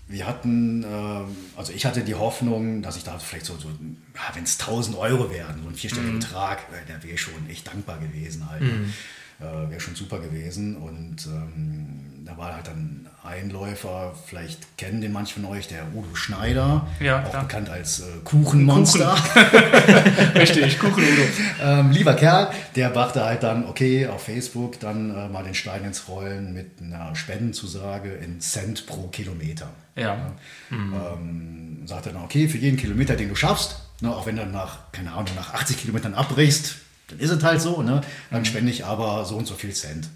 [0.06, 4.34] wir hatten, äh, also ich hatte die Hoffnung, dass ich da vielleicht so, so ja,
[4.34, 6.20] wenn es 1000 Euro wären, so ein vierstelliger mhm.
[6.20, 8.62] Betrag, äh, da wäre ich schon echt dankbar gewesen halt.
[8.62, 8.92] Mhm.
[9.40, 10.76] Äh, wäre schon super gewesen.
[10.76, 16.14] Und ähm, da war halt dann Einläufer, vielleicht kennen den manche von euch, der Udo
[16.14, 17.42] Schneider, ja, auch klar.
[17.42, 19.14] bekannt als äh, Kuchenmonster.
[19.14, 20.30] Kuchen.
[20.34, 21.22] Richtig, Kuchen-Udo.
[21.62, 25.84] ähm, lieber Kerl, der brachte halt dann, okay, auf Facebook dann äh, mal den Stein
[25.84, 29.70] ins Rollen mit einer Spendenzusage in Cent pro Kilometer.
[29.96, 30.02] Ja.
[30.02, 30.32] ja.
[30.70, 30.94] Mhm.
[30.94, 34.92] Ähm, sagte dann, okay, für jeden Kilometer, den du schaffst, ne, auch wenn du nach,
[34.92, 36.76] keine Ahnung, nach 80 Kilometern abbrichst,
[37.08, 38.00] dann ist es halt so, ne?
[38.30, 38.44] dann mhm.
[38.44, 40.08] spende ich aber so und so viel Cent.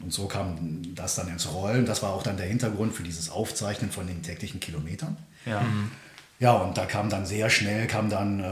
[0.00, 1.86] Und so kam das dann ins Rollen.
[1.86, 5.16] Das war auch dann der Hintergrund für dieses Aufzeichnen von den täglichen Kilometern.
[5.46, 5.60] Ja.
[5.60, 5.90] Mhm.
[6.38, 8.44] Ja, und da kam dann sehr schnell kam dann äh,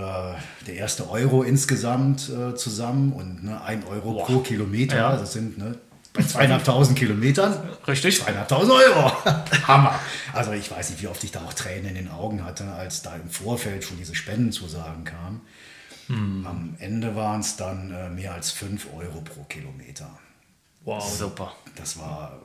[0.67, 4.27] der erste Euro insgesamt äh, zusammen und ne, ein Euro Boah.
[4.27, 4.97] pro Kilometer.
[4.97, 5.17] Ja.
[5.17, 5.77] Das sind ne,
[6.15, 7.59] bei zweieinhalbtausend Kilometern.
[7.87, 8.23] Richtig.
[8.23, 9.13] Zweieinhalbtausend Euro.
[9.67, 9.99] Hammer.
[10.33, 13.03] Also ich weiß nicht, wie oft ich da auch Tränen in den Augen hatte, als
[13.03, 15.43] da im Vorfeld schon diese Spendenzusagen kamen.
[16.09, 16.47] Mhm.
[16.47, 20.09] Am Ende waren es dann äh, mehr als 5 Euro pro Kilometer.
[20.85, 21.03] Wow.
[21.03, 21.53] Super.
[21.77, 22.39] Das war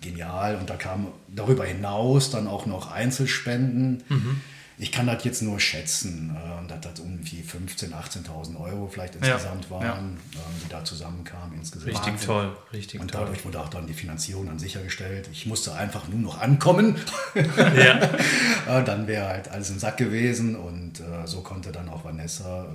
[0.00, 0.56] genial.
[0.56, 4.02] Und da kam darüber hinaus dann auch noch Einzelspenden.
[4.08, 4.40] Mhm.
[4.80, 7.92] Ich kann das jetzt nur schätzen, äh, dass das irgendwie 15.000,
[8.24, 9.98] 18.000 Euro vielleicht insgesamt ja, waren, ja.
[9.98, 10.18] Ähm,
[10.64, 11.88] die da zusammenkamen insgesamt.
[11.88, 12.26] Richtig Wahnsinn.
[12.28, 13.22] toll, richtig Und toll.
[13.22, 15.28] dadurch wurde auch dann die Finanzierung dann sichergestellt.
[15.32, 16.96] Ich musste einfach nur noch ankommen.
[17.56, 18.78] Ja.
[18.78, 22.66] Äh, dann wäre halt alles im Sack gewesen und äh, so konnte dann auch Vanessa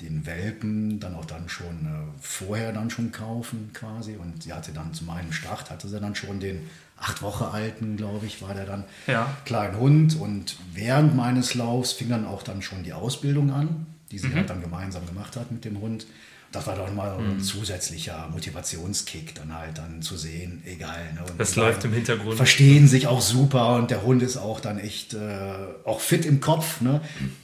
[0.00, 4.72] den Welpen dann auch dann schon äh, vorher dann schon kaufen quasi und sie hatte
[4.72, 6.68] dann zu meinem Start hatte sie dann schon den
[7.02, 9.36] acht Wochen alten, glaube ich, war der dann, ja.
[9.44, 10.16] kleinen Hund.
[10.16, 13.86] Und während meines Laufs fing dann auch dann schon die Ausbildung an.
[14.10, 14.34] die sie mhm.
[14.34, 16.06] halt dann gemeinsam gemacht hat mit dem Hund
[16.52, 17.40] das war doch mal ein mhm.
[17.40, 21.12] zusätzlicher Motivationskick, dann halt dann zu sehen, egal.
[21.14, 21.20] Ne?
[21.28, 22.36] Und das läuft im Hintergrund.
[22.36, 26.40] Verstehen sich auch super und der Hund ist auch dann echt äh, auch fit im
[26.40, 26.82] Kopf.
[26.82, 27.00] Ne?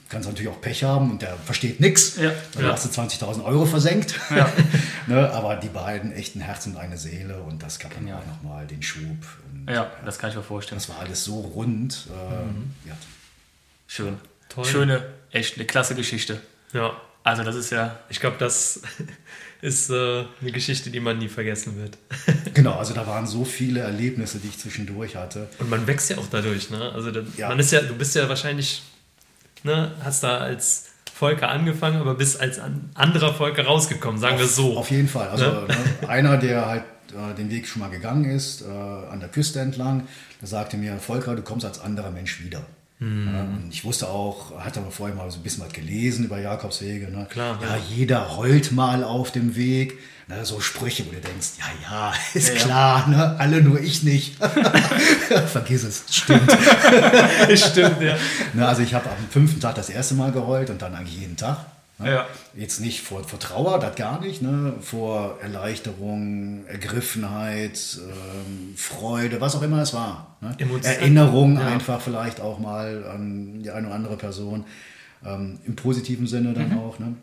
[0.09, 2.17] Kannst natürlich auch Pech haben und der versteht nichts.
[2.17, 2.31] Ja.
[2.53, 2.71] Dann ja.
[2.71, 4.19] hast du 20.000 Euro versenkt.
[4.29, 4.51] Ja.
[5.07, 5.31] ne?
[5.31, 8.19] Aber die beiden echt ein Herz und eine Seele und das gab dann ja.
[8.19, 9.17] auch nochmal den Schub.
[9.51, 10.79] Und, ja, das kann ich mir vorstellen.
[10.79, 12.07] Das war alles so rund.
[12.09, 12.71] Äh, mhm.
[12.85, 12.93] ja.
[13.87, 14.17] Schön.
[14.49, 14.65] Toll.
[14.65, 16.39] Schöne, echt eine klasse Geschichte.
[16.73, 16.93] Ja.
[17.23, 18.81] Also das ist ja, ich glaube, das
[19.61, 21.97] ist äh, eine Geschichte, die man nie vergessen wird.
[22.53, 25.47] genau, also da waren so viele Erlebnisse, die ich zwischendurch hatte.
[25.59, 26.91] Und man wächst ja auch dadurch, ne?
[26.93, 27.49] Also das, ja.
[27.49, 28.83] man ist ja, du bist ja wahrscheinlich,
[29.63, 34.41] ne, hast da als Volker angefangen, aber bist als an anderer Volker rausgekommen, sagen auf,
[34.41, 34.77] wir so.
[34.77, 35.27] Auf jeden Fall.
[35.27, 35.67] Also ne?
[35.67, 39.59] Ne, einer, der halt äh, den Weg schon mal gegangen ist, äh, an der Küste
[39.59, 40.07] entlang,
[40.39, 42.65] der sagte mir, Volker, du kommst als anderer Mensch wieder.
[43.01, 43.69] Mhm.
[43.71, 47.09] ich wusste auch, hatte aber vorher mal so ein bisschen was gelesen über Jakobswege.
[47.09, 47.27] Ne?
[47.29, 49.97] Klar, ja, ja, jeder heult mal auf dem Weg.
[50.27, 50.45] Ne?
[50.45, 53.39] So Sprüche, wo du denkst, ja, ja, ist ja, klar, ne?
[53.39, 54.35] alle nur ich nicht.
[55.47, 56.51] Vergiss es, stimmt.
[57.55, 58.17] stimmt, ja.
[58.53, 61.37] Ne, also ich habe am fünften Tag das erste Mal geheult und dann eigentlich jeden
[61.37, 61.65] Tag.
[61.99, 62.11] Ne?
[62.11, 62.27] Ja.
[62.55, 64.73] Jetzt nicht vor, vor Trauer, das gar nicht, ne?
[64.81, 70.37] vor Erleichterung, Ergriffenheit, ähm, Freude, was auch immer es war.
[70.39, 70.55] Ne?
[70.83, 71.67] Erinnerung ja.
[71.67, 74.65] einfach vielleicht auch mal an die eine oder andere Person,
[75.25, 76.79] ähm, im positiven Sinne dann mhm.
[76.79, 76.99] auch.
[76.99, 77.15] Ne?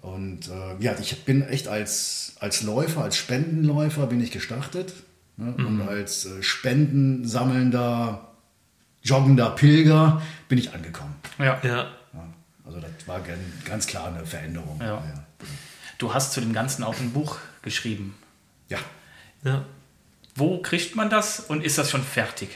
[0.00, 4.92] Und äh, ja, ich bin echt als, als Läufer, als Spendenläufer bin ich gestartet
[5.36, 5.54] ne?
[5.56, 5.66] mhm.
[5.66, 8.28] und als äh, spendensammelnder,
[9.02, 11.14] joggender Pilger bin ich angekommen.
[11.38, 11.86] Ja, ja.
[12.70, 13.20] Also das war
[13.64, 14.78] ganz klar eine Veränderung.
[14.80, 14.86] Ja.
[14.86, 15.02] Ja.
[15.98, 18.14] Du hast zu dem Ganzen auch ein Buch geschrieben.
[18.68, 18.78] Ja.
[19.44, 19.64] ja.
[20.36, 22.50] Wo kriegt man das und ist das schon fertig?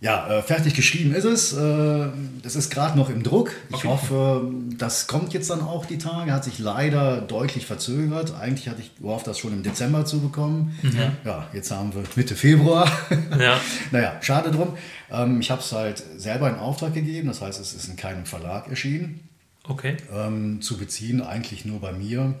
[0.00, 1.52] Ja, äh, fertig geschrieben ist es.
[1.52, 2.08] Äh,
[2.42, 3.52] das ist gerade noch im Druck.
[3.68, 3.88] Ich okay.
[3.88, 6.32] hoffe, das kommt jetzt dann auch die Tage.
[6.32, 8.34] Hat sich leider deutlich verzögert.
[8.34, 10.76] Eigentlich hatte ich gehofft, das schon im Dezember zu bekommen.
[10.82, 11.12] Mhm.
[11.24, 12.90] Ja, jetzt haben wir Mitte Februar.
[13.38, 13.60] Ja.
[13.92, 14.76] naja, schade drum.
[15.10, 17.28] Ähm, ich habe es halt selber in Auftrag gegeben.
[17.28, 19.28] Das heißt, es ist in keinem Verlag erschienen.
[19.68, 19.96] Okay.
[20.12, 22.34] Ähm, zu beziehen, eigentlich nur bei mir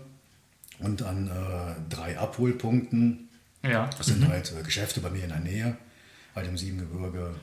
[0.80, 3.28] und an äh, drei Abholpunkten.
[3.62, 3.88] Ja.
[3.96, 4.28] Das sind mhm.
[4.28, 5.76] halt äh, Geschäfte bei mir in der Nähe,
[6.34, 7.34] halt im Siebengebirge.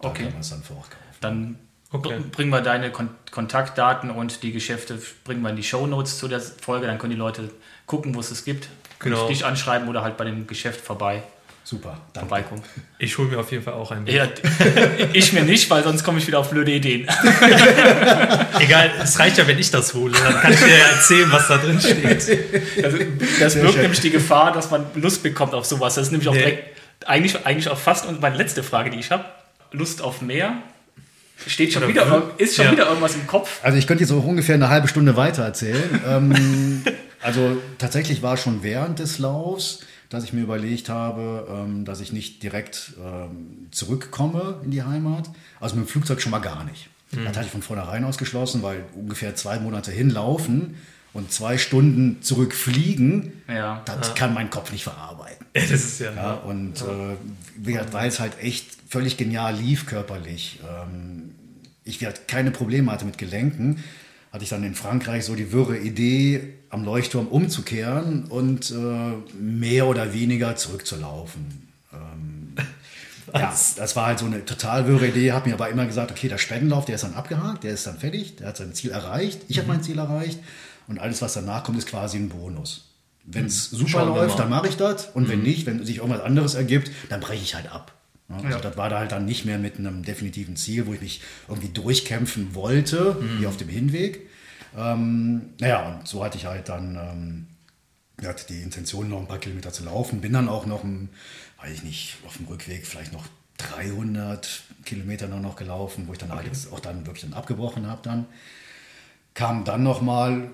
[0.00, 0.24] Da okay.
[0.24, 1.04] kann man es dann vor Ort kaufen.
[1.20, 1.58] Dann
[1.90, 2.20] okay.
[2.32, 6.28] bringen wir deine Kon Kontaktdaten und die Geschäfte bringen wir in die Show Notes zu
[6.28, 6.86] der Folge.
[6.86, 7.50] Dann können die Leute
[7.84, 8.68] gucken, wo es es gibt.
[8.98, 9.28] Genau.
[9.28, 11.22] dich anschreiben oder halt bei dem Geschäft vorbei.
[11.68, 12.28] Super, danke.
[12.28, 12.62] Vorbeikommen.
[13.00, 14.16] Ich hole mir auf jeden Fall auch ein Bild.
[14.16, 14.28] Ja,
[15.12, 17.08] ich mir nicht, weil sonst komme ich wieder auf blöde Ideen.
[18.60, 20.12] Egal, es reicht ja, wenn ich das hole.
[20.12, 22.84] Dann kann ich dir ja erzählen, was da drin steht.
[22.84, 22.98] Also,
[23.40, 25.96] das birgt nämlich die Gefahr, dass man Lust bekommt auf sowas.
[25.96, 26.38] Das ist nämlich auch nee.
[26.38, 29.24] direkt, eigentlich, eigentlich auch fast meine letzte Frage, die ich habe.
[29.72, 30.62] Lust auf mehr?
[31.48, 32.72] Steht schon wieder, ist schon ja.
[32.72, 33.58] wieder irgendwas im Kopf?
[33.64, 36.00] Also ich könnte jetzt auch ungefähr eine halbe Stunde weiter erzählen.
[36.06, 36.84] ähm,
[37.22, 42.12] also tatsächlich war schon während des Laufs dass ich mir überlegt habe, ähm, dass ich
[42.12, 45.30] nicht direkt ähm, zurückkomme in die Heimat.
[45.60, 46.88] Also mit dem Flugzeug schon mal gar nicht.
[47.12, 47.24] Mhm.
[47.24, 50.76] Das hatte ich von vornherein ausgeschlossen, weil ungefähr zwei Monate hinlaufen
[51.12, 53.82] und zwei Stunden zurückfliegen, ja.
[53.86, 54.14] das ja.
[54.14, 55.46] kann mein Kopf nicht verarbeiten.
[55.54, 56.12] Das ist ja.
[56.14, 57.12] ja und ja.
[57.72, 60.60] Äh, weil es halt echt völlig genial lief körperlich.
[60.62, 61.34] Ähm,
[61.84, 63.82] ich halt keine Probleme hatte mit Gelenken,
[64.32, 69.86] hatte ich dann in Frankreich so die wirre Idee, am Leuchtturm umzukehren und äh, mehr
[69.86, 71.68] oder weniger zurückzulaufen.
[71.92, 72.54] Ähm,
[73.34, 75.32] ja, das war halt so eine total wirre Idee.
[75.32, 77.98] Habe mir aber immer gesagt, okay, der Spendenlauf, der ist dann abgehakt, der ist dann
[77.98, 79.40] fertig, der hat sein Ziel erreicht.
[79.48, 79.60] Ich mhm.
[79.62, 80.38] habe mein Ziel erreicht
[80.86, 82.92] und alles, was danach kommt, ist quasi ein Bonus.
[83.24, 83.78] Wenn es mhm.
[83.78, 85.28] super Schauen läuft, dann mache ich das und mhm.
[85.28, 87.92] wenn nicht, wenn sich irgendwas anderes ergibt, dann breche ich halt ab.
[88.28, 88.58] Also ja.
[88.58, 91.68] das war da halt dann nicht mehr mit einem definitiven Ziel, wo ich mich irgendwie
[91.68, 93.40] durchkämpfen wollte, mhm.
[93.40, 94.28] wie auf dem Hinweg,
[94.76, 97.46] ähm, naja, und so hatte ich halt dann ähm,
[98.24, 100.20] hatte die Intention, noch ein paar Kilometer zu laufen.
[100.20, 101.10] Bin dann auch noch, ein,
[101.60, 103.26] weiß ich nicht, auf dem Rückweg vielleicht noch
[103.58, 106.50] 300 Kilometer noch, noch gelaufen, wo ich dann okay.
[106.72, 108.00] auch dann wirklich dann abgebrochen habe.
[108.02, 108.26] Dann
[109.34, 110.50] kam dann noch mal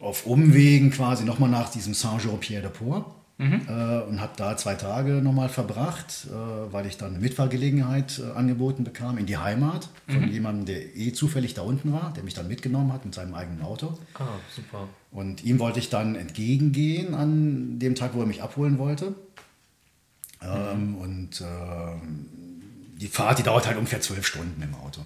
[0.00, 3.62] auf Umwegen quasi noch mal nach diesem Saint-Jean-Pierre-de-Port Mhm.
[3.68, 8.34] Äh, und habe da zwei Tage nochmal verbracht, äh, weil ich dann eine Mitfahrgelegenheit äh,
[8.34, 10.32] angeboten bekam in die Heimat von mhm.
[10.32, 13.60] jemandem, der eh zufällig da unten war, der mich dann mitgenommen hat mit seinem eigenen
[13.60, 13.98] Auto.
[14.14, 14.24] Ah,
[14.54, 14.88] super.
[15.10, 19.14] Und ihm wollte ich dann entgegengehen an dem Tag, wo er mich abholen wollte.
[20.42, 20.94] Ähm, mhm.
[20.96, 22.26] Und ähm,
[22.96, 25.02] die Fahrt, die dauert halt ungefähr zwölf Stunden im Auto.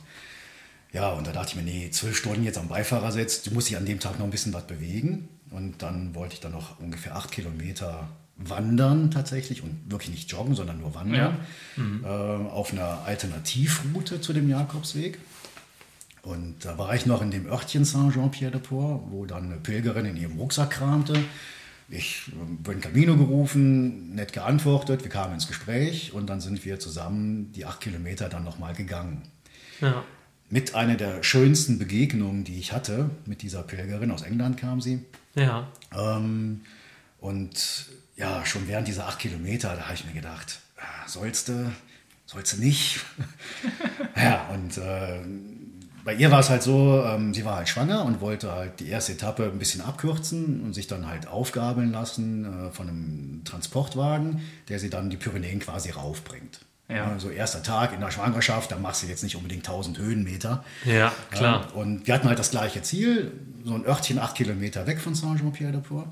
[0.93, 3.77] Ja, und da dachte ich mir, nee, zwölf Stunden jetzt am Beifahrersitz, du musst dich
[3.77, 5.29] an dem Tag noch ein bisschen was bewegen.
[5.51, 10.55] Und dann wollte ich dann noch ungefähr acht Kilometer wandern tatsächlich und wirklich nicht joggen,
[10.55, 11.37] sondern nur wandern
[11.77, 11.83] ja.
[11.83, 12.05] mhm.
[12.05, 15.19] äh, auf einer Alternativroute zu dem Jakobsweg.
[16.23, 20.39] Und da war ich noch in dem Örtchen Saint-Jean-Pierre-de-Port, wo dann eine Pilgerin in ihrem
[20.39, 21.15] Rucksack kramte.
[21.89, 22.31] Ich
[22.63, 27.67] bin Camino gerufen, nett geantwortet, wir kamen ins Gespräch und dann sind wir zusammen die
[27.67, 29.23] acht Kilometer dann nochmal gegangen.
[29.81, 30.05] Ja.
[30.51, 35.05] Mit einer der schönsten Begegnungen, die ich hatte mit dieser Pilgerin, aus England kam sie.
[35.37, 35.69] Ja.
[35.97, 36.63] Ähm,
[37.21, 37.87] und
[38.17, 41.73] ja, schon während dieser acht Kilometer, da habe ich mir gedacht, ah, sollst du,
[42.27, 43.01] sollst du nicht.
[44.17, 45.21] ja, und äh,
[46.05, 48.89] bei ihr war es halt so, ähm, sie war halt schwanger und wollte halt die
[48.89, 54.41] erste Etappe ein bisschen abkürzen und sich dann halt aufgabeln lassen äh, von einem Transportwagen,
[54.69, 56.61] der sie dann die Pyrenäen quasi raufbringt.
[56.91, 57.07] Ja.
[57.07, 60.65] Also erster Tag in der Schwangerschaft, da machst du jetzt nicht unbedingt 1000 Höhenmeter.
[60.85, 61.69] Ja, klar.
[61.75, 63.33] Ähm, und wir hatten halt das gleiche Ziel,
[63.65, 66.09] so ein Örtchen acht Kilometer weg von Saint-Jean-Pierre-de-Port.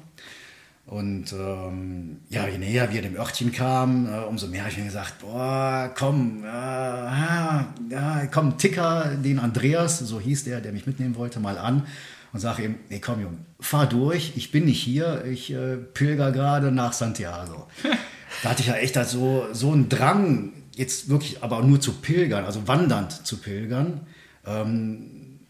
[0.88, 4.84] Und ähm, ja, je näher wir dem Örtchen kamen, äh, umso mehr habe ich mir
[4.84, 11.16] gesagt, boah, komm, äh, ja, komm, Ticker den Andreas, so hieß der, der mich mitnehmen
[11.16, 11.86] wollte, mal an
[12.32, 16.32] und sage ihm, nee, komm, Junge, fahr durch, ich bin nicht hier, ich äh, pilger
[16.32, 17.66] gerade nach Santiago.
[18.42, 21.92] da hatte ich ja echt halt so, so einen Drang, jetzt wirklich aber nur zu
[21.92, 24.06] pilgern, also wandernd zu pilgern.
[24.46, 25.40] Ähm,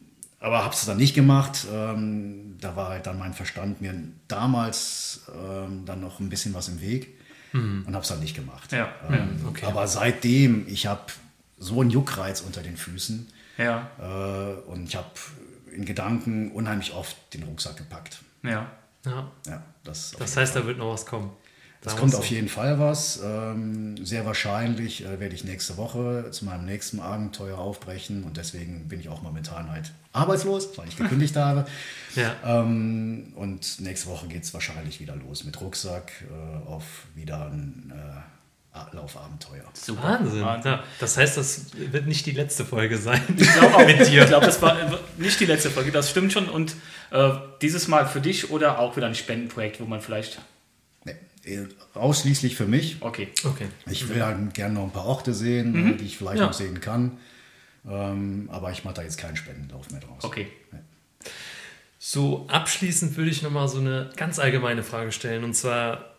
[0.40, 1.66] aber habe es dann nicht gemacht.
[1.72, 3.94] Ähm, da war halt dann mein Verstand mir
[4.26, 7.18] damals ähm, dann noch ein bisschen was im Weg
[7.52, 7.84] mhm.
[7.86, 8.72] und habe es dann nicht gemacht.
[8.72, 8.88] Ja.
[9.08, 9.66] Ähm, ja, okay.
[9.66, 11.02] Aber seitdem, ich habe
[11.58, 13.90] so einen Juckreiz unter den Füßen ja.
[14.00, 15.10] äh, und ich habe
[15.72, 18.18] in Gedanken unheimlich oft den Rucksack gepackt.
[18.42, 18.70] Ja.
[19.04, 19.30] Ja.
[19.46, 20.62] ja das, das heißt, Fall.
[20.62, 21.32] da wird noch was kommen.
[21.84, 23.20] Es kommt auf jeden Fall was.
[23.24, 28.88] Ähm, sehr wahrscheinlich äh, werde ich nächste Woche zu meinem nächsten Abenteuer aufbrechen und deswegen
[28.88, 31.66] bin ich auch momentan halt arbeitslos, weil ich gekündigt habe.
[32.16, 32.34] Ja.
[32.44, 37.92] Ähm, und nächste Woche geht es wahrscheinlich wieder los mit Rucksack äh, auf wieder ein
[37.94, 38.20] äh,
[38.92, 39.64] Laufabenteuer.
[39.72, 40.02] Super.
[40.02, 40.44] Wahnsinn.
[40.44, 40.78] Wahnsinn.
[40.98, 43.22] Das heißt, das wird nicht die letzte Folge sein.
[43.36, 44.22] Ich glaube auch mit dir.
[44.22, 44.76] Ich glaube, das war
[45.16, 45.92] nicht die letzte Folge.
[45.92, 46.48] Das stimmt schon.
[46.48, 46.74] Und
[47.10, 47.30] äh,
[47.62, 50.40] dieses Mal für dich oder auch wieder ein Spendenprojekt, wo man vielleicht
[51.94, 52.96] ausschließlich für mich.
[53.00, 53.28] Okay.
[53.44, 53.66] okay.
[53.90, 55.98] Ich will halt gerne noch ein paar Orte sehen, mhm.
[55.98, 56.46] die ich vielleicht ja.
[56.46, 57.18] noch sehen kann.
[57.88, 60.24] Ähm, aber ich mache da jetzt keinen Spendenlauf mehr draus.
[60.24, 60.48] Okay.
[60.72, 60.78] Ja.
[61.98, 65.44] So, abschließend würde ich nochmal so eine ganz allgemeine Frage stellen.
[65.44, 66.14] Und zwar,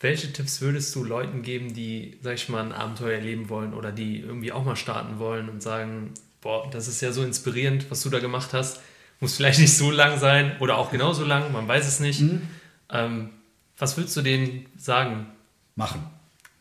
[0.00, 3.90] welche Tipps würdest du Leuten geben, die, sag ich mal, ein Abenteuer erleben wollen oder
[3.90, 8.02] die irgendwie auch mal starten wollen und sagen, boah, das ist ja so inspirierend, was
[8.02, 8.80] du da gemacht hast.
[9.20, 12.20] Muss vielleicht nicht so lang sein oder auch genauso lang, man weiß es nicht.
[12.20, 12.42] Mhm.
[12.90, 13.30] Ähm,
[13.78, 15.26] was würdest du denen sagen?
[15.76, 16.02] Machen.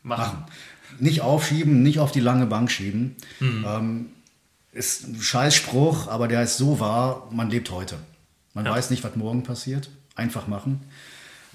[0.02, 0.22] Machen.
[0.22, 0.46] Machen.
[1.00, 3.16] Nicht aufschieben, nicht auf die lange Bank schieben.
[3.40, 3.66] Mhm.
[3.68, 4.06] Ähm,
[4.72, 7.98] ist ein Scheißspruch, aber der ist so wahr, man lebt heute.
[8.54, 8.72] Man ja.
[8.72, 9.90] weiß nicht, was morgen passiert.
[10.16, 10.82] Einfach machen.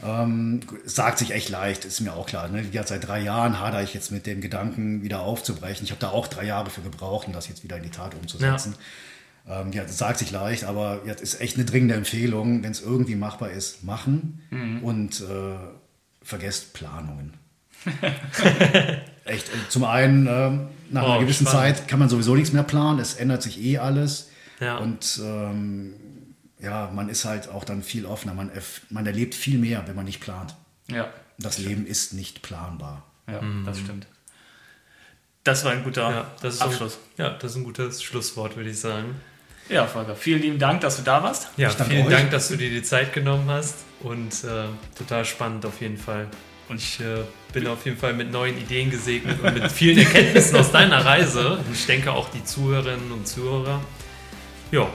[0.04, 2.48] Ähm, sagt sich echt leicht, ist mir auch klar.
[2.48, 2.64] Ne?
[2.70, 5.84] Ja, seit drei Jahren hadere ich jetzt mit dem Gedanken, wieder aufzubrechen.
[5.84, 8.14] Ich habe da auch drei Jahre für gebraucht, um das jetzt wieder in die Tat
[8.14, 8.74] umzusetzen.
[8.76, 8.84] Ja.
[9.48, 12.70] Ähm, ja, das sagt sich leicht, aber ja, das ist echt eine dringende Empfehlung, wenn
[12.70, 14.82] es irgendwie machbar ist, machen mhm.
[14.82, 15.56] und äh,
[16.22, 17.34] vergesst Planungen.
[19.24, 19.52] echt.
[19.52, 20.50] Und zum einen, äh,
[20.90, 21.78] nach oh, einer gewissen spannend.
[21.78, 24.30] Zeit kann man sowieso nichts mehr planen, es ändert sich eh alles.
[24.60, 24.78] Ja.
[24.78, 25.94] Und ähm,
[26.60, 28.50] ja, man ist halt auch dann viel offener, man,
[28.90, 30.56] man erlebt viel mehr, wenn man nicht plant.
[30.90, 31.08] Ja.
[31.38, 33.04] Das Leben ist nicht planbar.
[33.26, 33.64] Ja, mhm.
[33.64, 34.06] das stimmt.
[35.44, 36.98] Das war ein guter ja, Abschluss.
[37.16, 39.14] Ein, ja, das ist ein gutes Schlusswort, würde ich sagen.
[39.68, 41.50] Ja, Volker, vielen lieben Dank, dass du da warst.
[41.56, 42.12] Ja, vielen euch.
[42.12, 44.64] Dank, dass du dir die Zeit genommen hast und äh,
[44.96, 46.26] total spannend auf jeden Fall.
[46.68, 50.56] Und ich äh, bin auf jeden Fall mit neuen Ideen gesegnet und mit vielen Erkenntnissen
[50.56, 51.56] aus deiner Reise.
[51.56, 53.80] Und ich denke auch die Zuhörerinnen und Zuhörer.
[54.70, 54.86] Ja.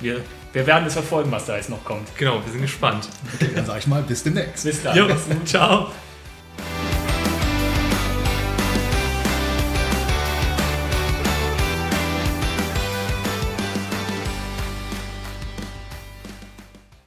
[0.00, 0.20] Wir,
[0.52, 2.16] wir werden es verfolgen, was da jetzt noch kommt.
[2.16, 3.08] Genau, wir sind gespannt.
[3.34, 4.64] Okay, dann sage ich mal, bis demnächst.
[4.64, 4.96] Bis dann.
[4.96, 5.08] Jo,
[5.44, 5.90] ciao.